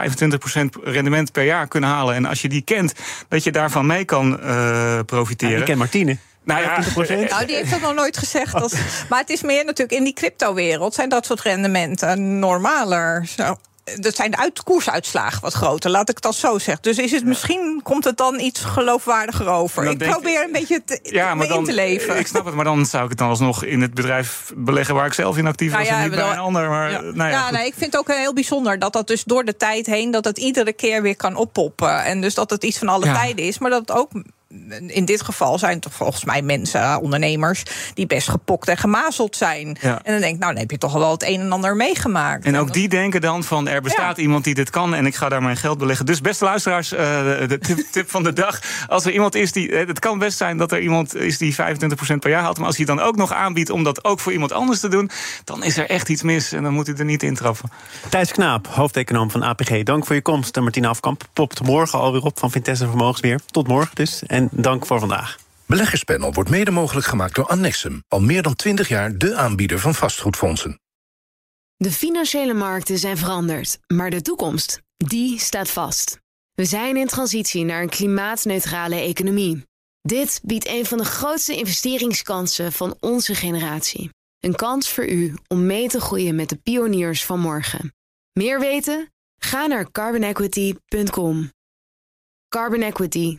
rendement 0.84 1.32
per 1.32 1.44
jaar 1.44 1.68
kunnen 1.68 1.90
halen. 1.90 2.14
En 2.14 2.24
als 2.26 2.42
je 2.42 2.48
die 2.48 2.62
kent, 2.62 2.92
dat 3.28 3.44
je 3.44 3.52
daarvan 3.52 3.86
mee 3.86 4.04
kan 4.04 4.40
eh, 4.40 4.46
Ja, 4.48 5.02
profiteren. 5.02 5.58
ik 5.58 5.64
ken 5.64 5.78
Martine. 5.78 6.16
nou 6.44 6.62
ja, 6.62 6.82
25%. 6.82 6.86
Nou, 7.28 7.46
die 7.46 7.56
heeft 7.56 7.70
dat 7.70 7.80
nog 7.80 7.94
nooit 7.94 8.16
gezegd. 8.18 8.52
Dat, 8.52 8.78
maar 9.08 9.20
het 9.20 9.30
is 9.30 9.42
meer 9.42 9.64
natuurlijk 9.64 9.98
in 9.98 10.04
die 10.04 10.14
cryptowereld 10.14 10.94
zijn 10.94 11.08
dat 11.08 11.26
soort 11.26 11.40
rendementen 11.40 12.38
normaler. 12.38 13.26
Zo. 13.36 13.56
Dat 13.94 14.16
zijn 14.16 14.30
de 14.30 14.36
uit, 14.36 14.62
koersuitslagen 14.62 15.40
wat 15.40 15.52
groter, 15.52 15.90
laat 15.90 16.08
ik 16.08 16.14
het 16.14 16.22
dan 16.22 16.32
zo 16.32 16.58
zeggen. 16.58 16.82
Dus 16.82 16.98
is 16.98 17.10
het 17.10 17.24
misschien 17.24 17.80
komt 17.82 18.04
het 18.04 18.16
dan 18.16 18.40
iets 18.40 18.60
geloofwaardiger 18.60 19.48
over. 19.48 19.82
Dan 19.84 19.92
Ik 19.92 19.98
denk- 19.98 20.10
probeer 20.10 20.44
een 20.44 20.52
beetje 20.52 20.84
te, 20.84 20.98
ja, 21.02 21.34
maar 21.34 21.48
dan, 21.48 21.58
in 21.58 21.64
te 21.64 21.72
leven. 21.72 22.18
Ik 22.18 22.26
snap 22.26 22.44
het, 22.44 22.54
maar 22.54 22.64
dan 22.64 22.86
zou 22.86 23.02
ik 23.04 23.08
het 23.08 23.18
dan 23.18 23.28
alsnog 23.28 23.64
in 23.64 23.80
het 23.80 23.94
bedrijf 23.94 24.52
beleggen 24.56 24.94
waar 24.94 25.06
ik 25.06 25.12
zelf 25.12 25.36
in 25.36 25.46
actief 25.46 25.70
Nou 25.70 25.82
was 25.82 25.90
ja, 25.92 25.96
en 25.98 26.02
niet 26.08 26.18
bij 26.18 26.30
een 26.30 26.38
ander. 26.38 26.68
Maar, 26.68 26.90
Ja, 26.90 27.00
nou 27.00 27.30
ja, 27.30 27.50
nee, 27.50 27.66
ik 27.66 27.74
vind 27.76 27.92
het 27.92 28.00
ook 28.00 28.16
heel 28.16 28.32
bijzonder 28.34 28.78
dat 28.78 28.92
dat 28.92 29.06
dus 29.06 29.24
door 29.24 29.44
de 29.44 29.56
tijd 29.56 29.86
heen... 29.86 30.10
dat 30.10 30.24
het 30.24 30.38
iedere 30.38 30.72
keer 30.72 31.02
weer 31.02 31.16
kan 31.16 31.36
oppoppen. 31.36 32.04
En 32.04 32.20
dus 32.20 32.34
dat 32.34 32.50
het 32.50 32.64
iets 32.64 32.78
van 32.78 32.88
alle 32.88 33.04
tijden 33.04 33.44
is. 33.44 33.58
Maar 33.58 33.70
dat 33.70 33.80
het 33.80 33.90
ook, 33.92 34.10
in 34.86 35.04
dit 35.04 35.22
geval 35.22 35.58
zijn 35.58 35.76
het 35.76 35.86
volgens 35.90 36.24
mij 36.24 36.42
mensen, 36.42 37.00
ondernemers... 37.00 37.62
die 37.94 38.06
best 38.06 38.28
gepokt 38.28 38.68
en 38.68 38.76
gemazeld 38.76 39.36
zijn. 39.36 39.76
Ja. 39.80 40.00
En 40.02 40.12
dan 40.12 40.20
denk 40.20 40.34
ik, 40.34 40.40
nou, 40.40 40.52
dan 40.52 40.60
heb 40.60 40.70
je 40.70 40.78
toch 40.78 40.92
wel 40.92 41.10
het 41.10 41.22
een 41.22 41.40
en 41.40 41.52
ander 41.52 41.76
meegemaakt. 41.76 42.44
En 42.44 42.56
ook 42.56 42.66
dat- 42.66 42.74
die 42.74 42.88
denken 42.88 43.20
dan 43.20 43.44
van 43.44 43.68
er 43.68 43.80
bestaat 43.82 44.16
Ja. 44.16 44.22
iemand 44.22 44.44
die 44.44 44.54
dit 44.54 44.70
kan 44.70 44.94
en 44.94 45.06
ik 45.06 45.14
ga 45.14 45.28
daar 45.28 45.42
mijn 45.42 45.56
geld 45.56 45.78
beleggen. 45.78 46.06
Dus 46.06 46.20
beste 46.20 46.44
luisteraars, 46.44 46.92
eh, 46.92 46.98
de, 47.48 47.58
tip, 47.60 47.78
tip 47.92 48.10
van 48.10 48.22
de 48.22 48.32
dag. 48.32 48.60
Als 48.88 49.04
er 49.04 49.12
iemand 49.12 49.34
is 49.34 49.52
die. 49.52 49.72
eh, 49.72 49.86
Het 49.86 49.98
kan 49.98 50.18
best 50.18 50.36
zijn 50.36 50.56
dat 50.56 50.72
er 50.72 50.80
iemand 50.80 51.14
is 51.14 51.38
die 51.38 51.54
25% 51.54 52.20
per 52.20 52.30
jaar 52.30 52.42
haalt. 52.42 52.56
Maar 52.58 52.66
als 52.66 52.76
hij 52.76 52.86
dan 52.86 53.00
ook 53.00 53.16
nog 53.16 53.32
aanbiedt 53.32 53.70
om 53.70 53.82
dat 53.84 54.04
ook 54.04 54.20
voor 54.20 54.32
iemand 54.32 54.52
anders 54.52 54.80
te 54.80 54.88
doen. 54.88 55.10
dan 55.44 55.64
is 55.64 55.76
er 55.76 55.88
echt 55.88 56.08
iets 56.08 56.22
mis 56.22 56.52
en 56.52 56.62
dan 56.62 56.72
moet 56.72 56.88
u 56.88 56.94
er 56.94 57.04
niet 57.04 57.22
intrappen. 57.22 57.70
Thijs 58.08 58.32
Knaap, 58.32 58.66
hoofdeconoom 58.66 59.30
van 59.30 59.42
APG. 59.42 59.82
Dank 59.82 60.06
voor 60.06 60.14
je 60.14 60.22
komst. 60.22 60.56
En 60.56 60.62
Martina 60.62 60.88
Afkamp 60.88 61.22
popt 61.32 61.62
morgen 61.62 61.98
alweer 61.98 62.22
op 62.22 62.38
van 62.38 62.50
Vitesse 62.50 62.86
Vermogensbeheer. 62.88 63.40
Tot 63.50 63.68
morgen 63.68 63.94
dus. 63.94 64.22
En 64.52 64.62
dank 64.62 64.86
voor 64.86 64.98
vandaag. 64.98 65.36
Beleggerspanel 65.66 66.32
wordt 66.32 66.50
mede 66.50 66.70
mogelijk 66.70 67.06
gemaakt 67.06 67.34
door 67.34 67.46
Annexum. 67.46 68.02
Al 68.08 68.20
meer 68.20 68.42
dan 68.42 68.54
20 68.54 68.88
jaar 68.88 69.18
de 69.18 69.36
aanbieder 69.36 69.78
van 69.78 69.94
vastgoedfondsen. 69.94 70.80
De 71.76 71.92
financiële 71.92 72.54
markten 72.54 72.98
zijn 72.98 73.16
veranderd, 73.16 73.78
maar 73.86 74.10
de 74.10 74.22
toekomst, 74.22 74.80
die 74.96 75.38
staat 75.38 75.70
vast. 75.70 76.20
We 76.54 76.64
zijn 76.64 76.96
in 76.96 77.06
transitie 77.06 77.64
naar 77.64 77.82
een 77.82 77.88
klimaatneutrale 77.88 78.94
economie. 79.00 79.64
Dit 80.02 80.40
biedt 80.42 80.68
een 80.68 80.86
van 80.86 80.98
de 80.98 81.04
grootste 81.04 81.56
investeringskansen 81.56 82.72
van 82.72 82.96
onze 83.00 83.34
generatie. 83.34 84.10
Een 84.40 84.54
kans 84.54 84.90
voor 84.90 85.08
u 85.08 85.34
om 85.48 85.66
mee 85.66 85.88
te 85.88 86.00
groeien 86.00 86.34
met 86.34 86.48
de 86.48 86.56
pioniers 86.56 87.24
van 87.24 87.40
morgen. 87.40 87.94
Meer 88.32 88.60
weten? 88.60 89.12
Ga 89.38 89.66
naar 89.66 89.90
carbonequity.com. 89.90 91.50
Carbon 92.48 92.82
Equity. 92.82 93.38